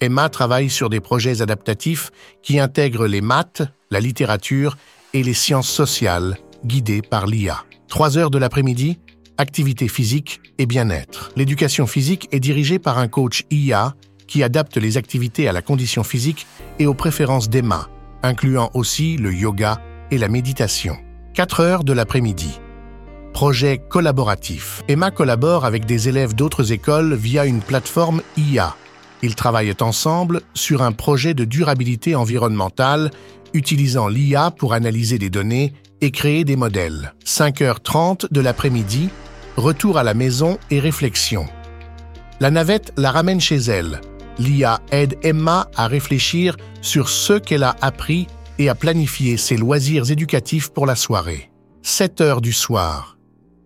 Emma 0.00 0.28
travaille 0.28 0.68
sur 0.68 0.90
des 0.90 1.00
projets 1.00 1.40
adaptatifs 1.40 2.10
qui 2.42 2.58
intègrent 2.58 3.06
les 3.06 3.20
maths, 3.20 3.62
la 3.90 4.00
littérature 4.00 4.76
et 5.14 5.22
les 5.22 5.34
sciences 5.34 5.70
sociales, 5.70 6.36
guidées 6.66 7.02
par 7.02 7.26
l'IA. 7.26 7.64
Trois 7.86 8.18
heures 8.18 8.30
de 8.30 8.38
l'après-midi, 8.38 8.98
activité 9.38 9.86
physique 9.86 10.40
et 10.58 10.66
bien-être. 10.66 11.30
L'éducation 11.36 11.86
physique 11.86 12.28
est 12.32 12.40
dirigée 12.40 12.78
par 12.78 12.98
un 12.98 13.08
coach 13.08 13.44
IA 13.50 13.94
qui 14.26 14.42
adapte 14.42 14.76
les 14.76 14.96
activités 14.96 15.48
à 15.48 15.52
la 15.52 15.62
condition 15.62 16.04
physique 16.04 16.46
et 16.78 16.86
aux 16.86 16.94
préférences 16.94 17.48
d'Emma, 17.48 17.88
incluant 18.22 18.70
aussi 18.74 19.16
le 19.16 19.32
yoga 19.32 19.80
et 20.10 20.18
la 20.18 20.28
méditation. 20.28 20.96
4 21.34 21.60
heures 21.60 21.84
de 21.84 21.92
l'après-midi. 21.92 22.60
Projet 23.32 23.78
collaboratif. 23.88 24.82
Emma 24.88 25.10
collabore 25.10 25.64
avec 25.64 25.86
des 25.86 26.08
élèves 26.08 26.34
d'autres 26.34 26.72
écoles 26.72 27.14
via 27.14 27.46
une 27.46 27.60
plateforme 27.60 28.20
IA. 28.36 28.76
Ils 29.22 29.34
travaillent 29.34 29.74
ensemble 29.80 30.42
sur 30.52 30.82
un 30.82 30.92
projet 30.92 31.32
de 31.32 31.44
durabilité 31.44 32.14
environnementale 32.14 33.10
utilisant 33.54 34.08
l'IA 34.08 34.50
pour 34.50 34.74
analyser 34.74 35.18
des 35.18 35.30
données 35.30 35.72
et 36.00 36.10
créer 36.10 36.44
des 36.44 36.56
modèles. 36.56 37.14
5h30 37.24 38.32
de 38.32 38.40
l'après-midi, 38.40 39.08
retour 39.56 39.98
à 39.98 40.02
la 40.02 40.14
maison 40.14 40.58
et 40.70 40.80
réflexion. 40.80 41.46
La 42.40 42.50
navette 42.50 42.92
la 42.96 43.12
ramène 43.12 43.40
chez 43.40 43.56
elle. 43.56 44.00
L'IA 44.38 44.80
aide 44.90 45.18
Emma 45.22 45.68
à 45.76 45.86
réfléchir 45.86 46.56
sur 46.80 47.08
ce 47.08 47.34
qu'elle 47.34 47.62
a 47.62 47.76
appris 47.80 48.26
et 48.58 48.68
à 48.68 48.74
planifier 48.74 49.36
ses 49.36 49.56
loisirs 49.56 50.10
éducatifs 50.10 50.70
pour 50.70 50.86
la 50.86 50.96
soirée. 50.96 51.50
7 51.82 52.20
heures 52.20 52.40
du 52.40 52.52
soir 52.52 53.12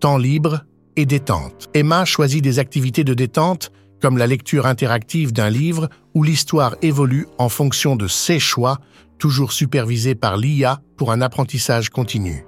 temps 0.00 0.18
libre 0.18 0.60
et 0.96 1.06
détente. 1.06 1.68
Emma 1.74 2.04
choisit 2.04 2.42
des 2.42 2.58
activités 2.58 3.04
de 3.04 3.14
détente 3.14 3.72
comme 4.00 4.18
la 4.18 4.26
lecture 4.26 4.66
interactive 4.66 5.32
d'un 5.32 5.50
livre 5.50 5.88
où 6.14 6.22
l'histoire 6.22 6.76
évolue 6.82 7.26
en 7.38 7.48
fonction 7.48 7.96
de 7.96 8.06
ses 8.06 8.38
choix, 8.38 8.78
toujours 9.18 9.52
supervisés 9.52 10.14
par 10.14 10.36
l'IA 10.36 10.80
pour 10.96 11.12
un 11.12 11.22
apprentissage 11.22 11.88
continu. 11.88 12.44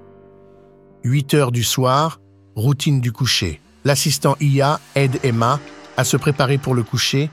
8 1.04 1.34
heures 1.34 1.52
du 1.52 1.64
soir, 1.64 2.20
routine 2.54 3.00
du 3.00 3.12
coucher. 3.12 3.60
L'assistant 3.84 4.36
IA 4.40 4.78
aide 4.94 5.18
Emma 5.22 5.58
à 5.96 6.04
se 6.04 6.16
préparer 6.16 6.58
pour 6.58 6.74
le 6.74 6.82
coucher, 6.82 7.30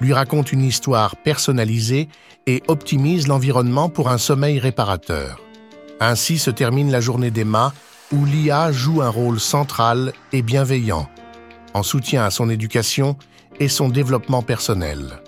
lui 0.00 0.12
raconte 0.12 0.52
une 0.52 0.62
histoire 0.62 1.16
personnalisée 1.16 2.08
et 2.46 2.62
optimise 2.68 3.28
l'environnement 3.28 3.88
pour 3.88 4.08
un 4.08 4.18
sommeil 4.18 4.58
réparateur. 4.58 5.40
Ainsi 6.00 6.38
se 6.38 6.50
termine 6.50 6.90
la 6.90 7.00
journée 7.00 7.30
d'Emma 7.30 7.72
où 8.12 8.24
l'IA 8.24 8.72
joue 8.72 9.02
un 9.02 9.10
rôle 9.10 9.40
central 9.40 10.12
et 10.32 10.42
bienveillant, 10.42 11.08
en 11.74 11.82
soutien 11.82 12.24
à 12.24 12.30
son 12.30 12.48
éducation 12.48 13.16
et 13.60 13.68
son 13.68 13.88
développement 13.88 14.42
personnel. 14.42 15.20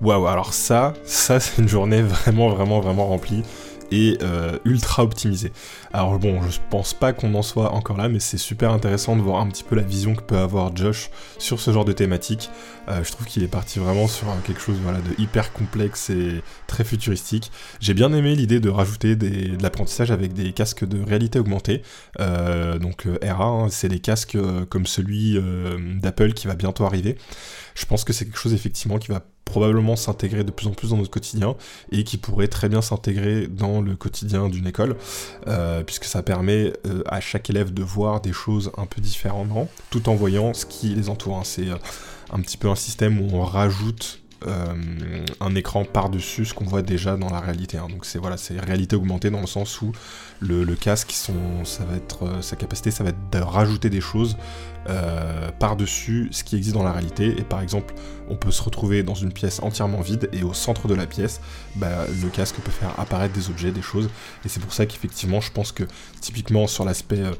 Waouh, 0.00 0.26
alors 0.26 0.54
ça, 0.54 0.94
ça 1.04 1.40
c'est 1.40 1.60
une 1.60 1.68
journée 1.68 2.02
vraiment, 2.02 2.48
vraiment, 2.48 2.80
vraiment 2.80 3.06
remplie 3.06 3.42
et 3.90 4.18
euh, 4.22 4.58
ultra 4.64 5.04
optimisé. 5.04 5.52
Alors 5.94 6.18
bon, 6.18 6.42
je 6.50 6.58
pense 6.70 6.92
pas 6.92 7.12
qu'on 7.12 7.32
en 7.34 7.42
soit 7.42 7.70
encore 7.72 7.96
là, 7.96 8.08
mais 8.08 8.18
c'est 8.18 8.36
super 8.36 8.72
intéressant 8.72 9.14
de 9.14 9.22
voir 9.22 9.40
un 9.40 9.46
petit 9.46 9.62
peu 9.62 9.76
la 9.76 9.82
vision 9.82 10.16
que 10.16 10.22
peut 10.22 10.36
avoir 10.36 10.74
Josh 10.74 11.08
sur 11.38 11.60
ce 11.60 11.70
genre 11.70 11.84
de 11.84 11.92
thématique. 11.92 12.50
Euh, 12.88 13.04
je 13.04 13.12
trouve 13.12 13.28
qu'il 13.28 13.44
est 13.44 13.48
parti 13.48 13.78
vraiment 13.78 14.08
sur 14.08 14.26
quelque 14.44 14.60
chose 14.60 14.78
de 14.78 15.22
hyper 15.22 15.52
complexe 15.52 16.10
et 16.10 16.42
très 16.66 16.82
futuristique. 16.82 17.52
J'ai 17.78 17.94
bien 17.94 18.12
aimé 18.12 18.34
l'idée 18.34 18.58
de 18.58 18.70
rajouter 18.70 19.14
de 19.14 19.62
l'apprentissage 19.62 20.10
avec 20.10 20.32
des 20.32 20.52
casques 20.52 20.84
de 20.84 21.00
réalité 21.00 21.38
augmentée. 21.38 21.82
Euh, 22.18 22.76
donc 22.80 23.06
RA, 23.22 23.44
hein, 23.44 23.68
c'est 23.70 23.88
des 23.88 24.00
casques 24.00 24.36
comme 24.70 24.86
celui 24.86 25.38
d'Apple 26.02 26.32
qui 26.32 26.48
va 26.48 26.56
bientôt 26.56 26.84
arriver. 26.86 27.16
Je 27.76 27.86
pense 27.86 28.02
que 28.02 28.12
c'est 28.12 28.24
quelque 28.24 28.40
chose 28.40 28.52
effectivement 28.52 28.98
qui 28.98 29.12
va 29.12 29.20
probablement 29.44 29.94
s'intégrer 29.94 30.42
de 30.42 30.50
plus 30.50 30.66
en 30.66 30.72
plus 30.72 30.90
dans 30.90 30.96
notre 30.96 31.10
quotidien 31.10 31.54
et 31.92 32.04
qui 32.04 32.16
pourrait 32.16 32.48
très 32.48 32.68
bien 32.68 32.82
s'intégrer 32.82 33.46
dans 33.46 33.80
le 33.80 33.94
quotidien 33.94 34.48
d'une 34.48 34.66
école, 34.66 34.96
euh, 35.46 35.83
puisque 35.84 36.04
ça 36.04 36.22
permet 36.22 36.72
euh, 36.86 37.02
à 37.06 37.20
chaque 37.20 37.50
élève 37.50 37.72
de 37.72 37.82
voir 37.82 38.20
des 38.20 38.32
choses 38.32 38.72
un 38.76 38.86
peu 38.86 39.00
différemment, 39.00 39.68
tout 39.90 40.08
en 40.08 40.14
voyant 40.14 40.54
ce 40.54 40.66
qui 40.66 40.88
les 40.88 41.08
entoure. 41.08 41.38
Hein. 41.38 41.44
C'est 41.44 41.68
euh, 41.68 41.76
un 42.32 42.40
petit 42.40 42.56
peu 42.56 42.68
un 42.68 42.76
système 42.76 43.20
où 43.20 43.36
on 43.36 43.44
rajoute 43.44 44.20
un 45.40 45.54
écran 45.54 45.86
par-dessus 45.86 46.44
ce 46.44 46.52
qu'on 46.52 46.66
voit 46.66 46.82
déjà 46.82 47.16
dans 47.16 47.30
la 47.30 47.40
réalité. 47.40 47.78
Hein. 47.78 47.86
Donc 47.88 48.04
c'est 48.04 48.18
voilà, 48.18 48.36
c'est 48.36 48.60
réalité 48.60 48.94
augmentée 48.94 49.30
dans 49.30 49.40
le 49.40 49.46
sens 49.46 49.80
où 49.80 49.92
le, 50.40 50.66
casque, 50.74 51.12
ça 51.12 51.32
va 51.84 51.96
être, 51.96 52.42
sa 52.42 52.54
capacité, 52.54 52.90
ça 52.90 53.04
va 53.04 53.10
être 53.10 53.30
de 53.32 53.38
rajouter 53.38 53.88
des 53.88 54.02
choses 54.02 54.36
euh, 54.88 55.50
par-dessus 55.58 56.28
ce 56.30 56.44
qui 56.44 56.56
existe 56.56 56.74
dans 56.74 56.82
la 56.82 56.92
réalité. 56.92 57.34
Et 57.38 57.42
par 57.42 57.60
exemple, 57.60 57.94
on 58.28 58.36
peut 58.36 58.50
se 58.50 58.62
retrouver 58.62 59.02
dans 59.02 59.14
une 59.14 59.32
pièce 59.32 59.60
entièrement 59.62 60.00
vide 60.00 60.28
et 60.32 60.42
au 60.42 60.54
centre 60.54 60.88
de 60.88 60.94
la 60.94 61.06
pièce, 61.06 61.40
bah, 61.76 62.06
le 62.22 62.28
casque 62.28 62.56
peut 62.56 62.70
faire 62.70 62.98
apparaître 62.98 63.34
des 63.34 63.50
objets, 63.50 63.70
des 63.70 63.82
choses. 63.82 64.08
Et 64.44 64.48
c'est 64.48 64.60
pour 64.60 64.72
ça 64.72 64.86
qu'effectivement, 64.86 65.40
je 65.40 65.52
pense 65.52 65.72
que 65.72 65.84
typiquement 66.20 66.66
sur 66.66 66.84
l'aspect 66.84 67.20
euh, 67.20 67.32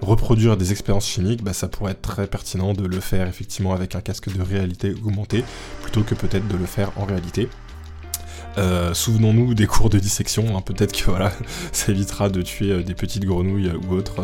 reproduire 0.00 0.56
des 0.56 0.72
expériences 0.72 1.08
chimiques, 1.08 1.42
bah, 1.42 1.52
ça 1.52 1.68
pourrait 1.68 1.92
être 1.92 2.02
très 2.02 2.26
pertinent 2.26 2.72
de 2.72 2.86
le 2.86 3.00
faire 3.00 3.26
effectivement 3.28 3.72
avec 3.72 3.94
un 3.94 4.00
casque 4.00 4.34
de 4.34 4.42
réalité 4.42 4.94
augmentée 5.04 5.44
plutôt 5.82 6.02
que 6.02 6.14
peut-être 6.14 6.46
de 6.48 6.56
le 6.56 6.66
faire 6.66 6.92
en 6.96 7.04
réalité. 7.04 7.48
Euh, 8.58 8.92
souvenons-nous 8.92 9.54
des 9.54 9.66
cours 9.66 9.88
de 9.88 9.98
dissection, 9.98 10.56
hein. 10.56 10.60
peut-être 10.60 10.92
que 10.92 11.04
voilà, 11.10 11.32
ça 11.72 11.90
évitera 11.90 12.28
de 12.28 12.42
tuer 12.42 12.70
euh, 12.70 12.82
des 12.82 12.94
petites 12.94 13.24
grenouilles 13.24 13.68
euh, 13.68 13.78
ou 13.88 13.94
autres 13.94 14.22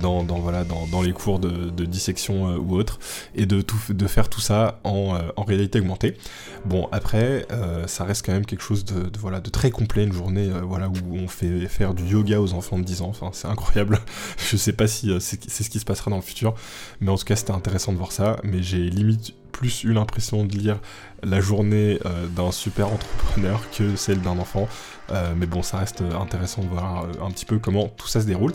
dans, 0.00 1.02
les 1.02 1.12
cours 1.12 1.38
de, 1.38 1.84
dissection 1.84 2.56
ou 2.56 2.76
autres, 2.76 2.98
et 3.34 3.46
de, 3.46 3.60
tout, 3.60 3.78
de 3.90 4.06
faire 4.06 4.28
tout 4.28 4.40
ça 4.40 4.80
en, 4.84 5.16
réalité 5.46 5.80
augmentée. 5.80 6.16
Bon, 6.64 6.88
après, 6.92 7.46
ça 7.86 8.04
reste 8.04 8.24
quand 8.24 8.32
même 8.32 8.46
quelque 8.46 8.62
chose 8.62 8.84
de, 8.84 9.10
voilà, 9.18 9.40
de 9.40 9.50
très 9.50 9.70
complet, 9.70 10.04
une 10.04 10.12
journée 10.12 10.50
voilà, 10.62 10.88
où 10.88 11.16
on 11.16 11.28
fait 11.28 11.66
faire 11.68 11.94
du 11.94 12.04
yoga 12.04 12.40
aux 12.40 12.54
enfants 12.54 12.78
de 12.78 12.84
10 12.84 13.02
ans, 13.02 13.08
enfin, 13.08 13.30
c'est 13.32 13.48
incroyable. 13.48 14.00
Je 14.50 14.56
sais 14.56 14.72
pas 14.72 14.86
si 14.86 15.12
c'est 15.20 15.62
ce 15.62 15.70
qui 15.70 15.78
se 15.78 15.84
passera 15.84 16.10
dans 16.10 16.16
le 16.16 16.22
futur, 16.22 16.54
mais 17.00 17.10
en 17.10 17.16
tout 17.16 17.24
cas, 17.24 17.36
c'était 17.36 17.52
intéressant 17.52 17.92
de 17.92 17.98
voir 17.98 18.12
ça, 18.12 18.36
mais 18.42 18.62
j'ai 18.62 18.90
limite 18.90 19.34
plus 19.56 19.84
eu 19.84 19.92
l'impression 19.92 20.44
de 20.44 20.54
lire 20.54 20.78
la 21.26 21.40
journée 21.40 21.98
euh, 22.06 22.26
d'un 22.28 22.52
super 22.52 22.86
entrepreneur 22.86 23.60
que 23.76 23.96
celle 23.96 24.20
d'un 24.20 24.38
enfant. 24.38 24.68
Euh, 25.12 25.34
mais 25.36 25.46
bon, 25.46 25.62
ça 25.62 25.78
reste 25.78 26.02
intéressant 26.18 26.62
de 26.62 26.68
voir 26.68 27.04
euh, 27.04 27.24
un 27.24 27.30
petit 27.30 27.44
peu 27.44 27.58
comment 27.58 27.88
tout 27.88 28.08
ça 28.08 28.20
se 28.20 28.26
déroule. 28.26 28.52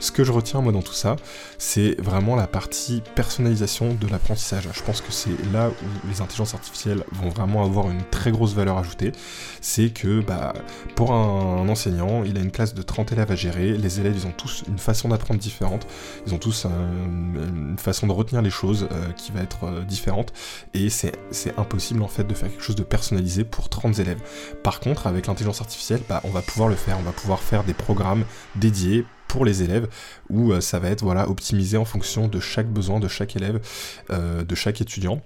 Ce 0.00 0.10
que 0.10 0.24
je 0.24 0.32
retiens 0.32 0.60
moi 0.60 0.72
dans 0.72 0.82
tout 0.82 0.92
ça, 0.92 1.16
c'est 1.56 1.98
vraiment 2.00 2.36
la 2.36 2.46
partie 2.46 3.02
personnalisation 3.14 3.94
de 3.94 4.06
l'apprentissage. 4.08 4.68
Je 4.72 4.82
pense 4.82 5.00
que 5.00 5.12
c'est 5.12 5.30
là 5.52 5.70
où 5.70 6.08
les 6.08 6.20
intelligences 6.20 6.54
artificielles 6.54 7.04
vont 7.12 7.28
vraiment 7.28 7.64
avoir 7.64 7.90
une 7.90 8.02
très 8.10 8.30
grosse 8.32 8.54
valeur 8.54 8.76
ajoutée. 8.76 9.12
C'est 9.60 9.90
que 9.90 10.20
bah, 10.20 10.52
pour 10.94 11.12
un, 11.12 11.68
enseignant, 11.68 12.22
il 12.24 12.36
a 12.36 12.40
une 12.40 12.50
classe 12.50 12.74
de 12.74 12.82
30 12.82 13.12
élèves 13.12 13.30
à 13.30 13.36
gérer. 13.36 13.72
Les 13.72 14.00
élèves, 14.00 14.14
ils 14.16 14.26
ont 14.26 14.32
tous 14.32 14.64
une 14.68 14.78
façon 14.78 15.08
d'apprendre 15.08 15.40
différente. 15.40 15.86
Ils 16.26 16.34
ont 16.34 16.38
tous 16.38 16.66
une 16.66 17.76
façon 17.78 18.06
de 18.06 18.12
retenir 18.12 18.42
les 18.42 18.50
choses 18.50 18.88
qui 19.16 19.32
va 19.32 19.40
être 19.40 19.84
différente. 19.86 20.32
Et 20.74 20.90
c'est 20.90 21.14
impossible 21.56 22.02
en 22.02 22.08
fait 22.14 22.24
de 22.24 22.34
faire 22.34 22.50
quelque 22.50 22.62
chose 22.62 22.76
de 22.76 22.82
personnalisé 22.82 23.44
pour 23.44 23.68
30 23.68 23.98
élèves. 23.98 24.20
Par 24.62 24.80
contre, 24.80 25.06
avec 25.06 25.26
l'intelligence 25.26 25.60
artificielle, 25.60 26.00
bah, 26.08 26.20
on 26.24 26.30
va 26.30 26.42
pouvoir 26.42 26.68
le 26.68 26.76
faire, 26.76 26.98
on 26.98 27.02
va 27.02 27.12
pouvoir 27.12 27.40
faire 27.40 27.64
des 27.64 27.74
programmes 27.74 28.24
dédiés 28.56 29.04
pour 29.28 29.44
les 29.44 29.62
élèves 29.62 29.88
où 30.30 30.52
euh, 30.52 30.60
ça 30.60 30.78
va 30.78 30.90
être 30.90 31.02
voilà 31.02 31.28
optimisé 31.28 31.76
en 31.76 31.84
fonction 31.84 32.28
de 32.28 32.38
chaque 32.38 32.68
besoin 32.68 33.00
de 33.00 33.08
chaque 33.08 33.34
élève, 33.34 33.60
euh, 34.10 34.44
de 34.44 34.54
chaque 34.54 34.80
étudiant. 34.80 35.20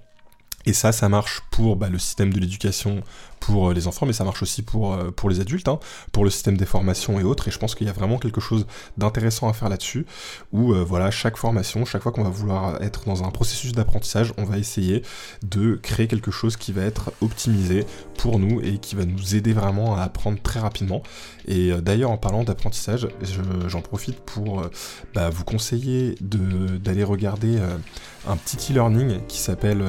Et 0.65 0.73
ça, 0.73 0.91
ça 0.91 1.09
marche 1.09 1.41
pour 1.51 1.75
bah, 1.75 1.89
le 1.89 1.99
système 1.99 2.33
de 2.33 2.39
l'éducation 2.39 3.01
pour 3.39 3.69
euh, 3.69 3.73
les 3.73 3.87
enfants, 3.87 4.05
mais 4.05 4.13
ça 4.13 4.23
marche 4.23 4.41
aussi 4.41 4.61
pour, 4.61 4.93
euh, 4.93 5.11
pour 5.11 5.29
les 5.29 5.39
adultes, 5.39 5.67
hein, 5.67 5.79
pour 6.11 6.23
le 6.23 6.29
système 6.29 6.57
des 6.57 6.65
formations 6.65 7.19
et 7.19 7.23
autres. 7.23 7.47
Et 7.47 7.51
je 7.51 7.59
pense 7.59 7.75
qu'il 7.75 7.87
y 7.87 7.89
a 7.89 7.93
vraiment 7.93 8.17
quelque 8.17 8.41
chose 8.41 8.65
d'intéressant 8.97 9.49
à 9.49 9.53
faire 9.53 9.69
là-dessus, 9.69 10.05
où 10.51 10.73
euh, 10.73 10.83
voilà, 10.83 11.11
chaque 11.11 11.37
formation, 11.37 11.85
chaque 11.85 12.03
fois 12.03 12.11
qu'on 12.11 12.23
va 12.23 12.29
vouloir 12.29 12.81
être 12.81 13.05
dans 13.05 13.23
un 13.23 13.31
processus 13.31 13.71
d'apprentissage, 13.71 14.33
on 14.37 14.43
va 14.43 14.57
essayer 14.57 15.03
de 15.43 15.75
créer 15.75 16.07
quelque 16.07 16.31
chose 16.31 16.57
qui 16.57 16.71
va 16.71 16.83
être 16.83 17.11
optimisé 17.21 17.85
pour 18.17 18.39
nous 18.39 18.61
et 18.61 18.77
qui 18.77 18.95
va 18.95 19.05
nous 19.05 19.35
aider 19.35 19.53
vraiment 19.53 19.95
à 19.95 20.01
apprendre 20.03 20.39
très 20.41 20.59
rapidement. 20.59 21.01
Et 21.47 21.71
d'ailleurs, 21.81 22.11
en 22.11 22.17
parlant 22.17 22.43
d'apprentissage, 22.43 23.07
j'en 23.67 23.81
profite 23.81 24.19
pour 24.19 24.63
bah, 25.15 25.29
vous 25.29 25.43
conseiller 25.43 26.15
d'aller 26.21 27.03
regarder 27.03 27.59
un 28.27 28.35
petit 28.35 28.71
e-learning 28.71 29.21
qui 29.27 29.39
s'appelle 29.39 29.83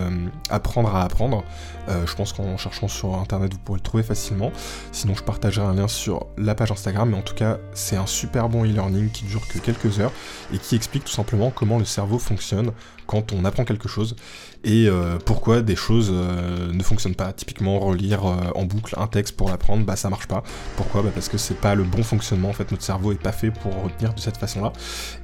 Apprendre 0.49 0.95
à 0.95 1.03
apprendre. 1.03 1.45
je 1.89 2.15
pense 2.15 2.33
qu'en 2.33 2.57
cherchant 2.57 2.89
sur 2.89 3.15
internet 3.17 3.39
vous 3.48 3.59
pourrez 3.59 3.79
le 3.79 3.83
trouver 3.83 4.03
facilement. 4.03 4.53
Sinon, 4.92 5.14
je 5.14 5.22
partagerai 5.22 5.66
un 5.66 5.74
lien 5.74 5.88
sur 5.88 6.26
la 6.37 6.55
page 6.55 6.72
Instagram, 6.72 7.11
mais 7.11 7.16
en 7.16 7.22
tout 7.22 7.35
cas, 7.35 7.59
c'est 7.74 7.96
un 7.96 8.07
super 8.07 8.48
bon 8.48 8.64
e-learning 8.64 9.11
qui 9.11 9.24
dure 9.24 9.46
que 9.48 9.59
quelques 9.59 10.00
heures 10.00 10.12
et 10.53 10.59
qui 10.59 10.76
explique 10.76 11.05
tout 11.05 11.12
simplement 11.12 11.50
comment 11.50 11.79
le 11.79 11.85
cerveau 11.85 12.18
fonctionne 12.18 12.72
quand 13.11 13.33
on 13.33 13.44
apprend 13.44 13.64
quelque 13.64 13.88
chose 13.88 14.14
et 14.62 14.88
euh, 14.88 15.18
pourquoi 15.25 15.62
des 15.62 15.75
choses 15.75 16.11
euh, 16.12 16.73
ne 16.73 16.83
fonctionnent 16.83 17.16
pas. 17.16 17.33
Typiquement, 17.33 17.81
relire 17.81 18.25
euh, 18.25 18.37
en 18.55 18.66
boucle 18.66 18.94
un 18.99 19.09
texte 19.09 19.37
pour 19.37 19.49
l'apprendre, 19.49 19.85
bah 19.85 19.96
ça 19.96 20.11
marche 20.11 20.29
pas. 20.29 20.44
Pourquoi? 20.77 21.03
Bah 21.03 21.11
Parce 21.12 21.29
que 21.29 21.38
c'est 21.38 21.57
pas 21.57 21.75
le 21.75 21.83
bon 21.83 22.05
fonctionnement. 22.05 22.51
En 22.51 22.53
fait, 22.53 22.70
notre 22.70 22.85
cerveau 22.85 23.11
est 23.11 23.20
pas 23.20 23.33
fait 23.33 23.51
pour 23.51 23.75
retenir 23.83 24.14
de 24.14 24.20
cette 24.20 24.37
façon-là. 24.37 24.73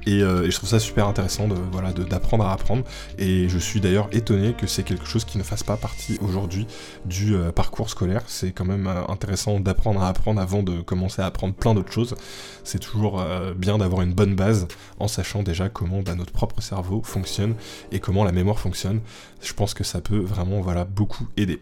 Et, 0.05 0.19
je 0.19 0.55
trouve 0.55 0.69
ça 0.69 0.79
super 0.79 1.07
intéressant 1.07 1.47
de 1.47 1.55
voilà 1.71 1.93
d'apprendre 1.93 2.45
à 2.45 2.51
apprendre. 2.51 2.83
Et 3.17 3.47
je 3.47 3.57
suis 3.57 3.79
d'ailleurs 3.79 4.09
étonné 4.11 4.53
que 4.53 4.67
c'est 4.67 4.83
quelque 4.83 5.05
chose 5.05 5.23
qui 5.23 5.37
ne 5.37 5.43
fasse 5.43 5.63
pas 5.63 5.77
partie 5.77 6.17
aujourd'hui 6.21 6.67
du 7.05 7.35
parcours 7.55 7.89
scolaire. 7.89 8.23
C'est 8.27 8.51
quand 8.51 8.65
même 8.65 8.87
intéressant 9.07 9.59
d'apprendre 9.59 10.01
à 10.01 10.09
apprendre 10.09 10.41
avant 10.41 10.63
de 10.63 10.81
commencer 10.81 11.21
à 11.21 11.25
apprendre 11.25 11.53
plein 11.53 11.73
d'autres 11.73 11.91
choses. 11.91 12.15
C'est 12.63 12.79
toujours 12.79 13.23
bien 13.55 13.77
d'avoir 13.77 14.01
une 14.01 14.13
bonne 14.13 14.35
base 14.35 14.67
en 14.99 15.07
sachant 15.07 15.43
déjà 15.43 15.69
comment 15.69 16.01
bah, 16.01 16.15
notre 16.15 16.31
propre 16.31 16.61
cerveau 16.61 17.01
fonctionne 17.03 17.55
et 17.91 17.99
comment 17.99 18.23
la 18.23 18.31
mémoire 18.31 18.59
fonctionne. 18.59 19.01
Je 19.41 19.53
pense 19.53 19.73
que 19.73 19.83
ça 19.83 20.01
peut 20.01 20.19
vraiment 20.19 20.61
voilà, 20.61 20.85
beaucoup 20.85 21.27
aider. 21.37 21.59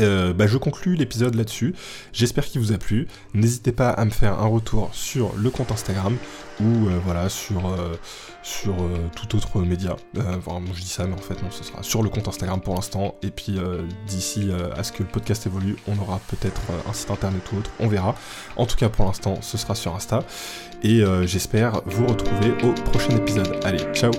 Euh, 0.00 0.32
bah, 0.32 0.46
je 0.46 0.58
conclus 0.58 0.96
l'épisode 0.96 1.34
là-dessus. 1.34 1.74
J'espère 2.12 2.44
qu'il 2.44 2.60
vous 2.60 2.72
a 2.72 2.78
plu. 2.78 3.06
N'hésitez 3.32 3.72
pas 3.72 3.90
à 3.90 4.04
me 4.04 4.10
faire 4.10 4.40
un 4.40 4.46
retour 4.46 4.90
sur 4.92 5.34
le 5.36 5.50
compte 5.50 5.70
Instagram 5.70 6.16
ou 6.60 6.64
euh, 6.64 6.98
voilà 7.04 7.28
sur, 7.28 7.68
euh, 7.68 7.94
sur 8.42 8.74
tout 9.16 9.36
autre 9.36 9.60
média. 9.60 9.96
Enfin, 10.16 10.60
je 10.72 10.80
dis 10.80 10.88
ça, 10.88 11.06
mais 11.06 11.14
en 11.14 11.18
fait 11.18 11.40
non, 11.42 11.50
ce 11.50 11.64
sera 11.64 11.82
sur 11.82 12.02
le 12.02 12.08
compte 12.10 12.28
Instagram 12.28 12.60
pour 12.60 12.74
l'instant. 12.74 13.14
Et 13.22 13.30
puis 13.30 13.58
d'ici 14.06 14.50
à 14.76 14.82
ce 14.82 14.92
que 14.92 15.02
le 15.02 15.08
podcast 15.08 15.46
évolue, 15.46 15.76
on 15.86 15.98
aura 15.98 16.20
peut-être 16.28 16.60
un 16.88 16.92
site 16.92 17.10
internet 17.10 17.42
ou 17.52 17.58
autre. 17.58 17.70
On 17.80 17.88
verra. 17.88 18.14
En 18.56 18.66
tout 18.66 18.76
cas, 18.76 18.88
pour 18.88 19.06
l'instant, 19.06 19.38
ce 19.42 19.56
sera 19.56 19.74
sur 19.74 19.94
Insta. 19.94 20.24
Et 20.82 21.02
j'espère 21.24 21.80
vous 21.86 22.06
retrouver 22.06 22.52
au 22.62 22.72
prochain 22.90 23.16
épisode. 23.16 23.60
Allez, 23.64 23.84
ciao 23.94 24.12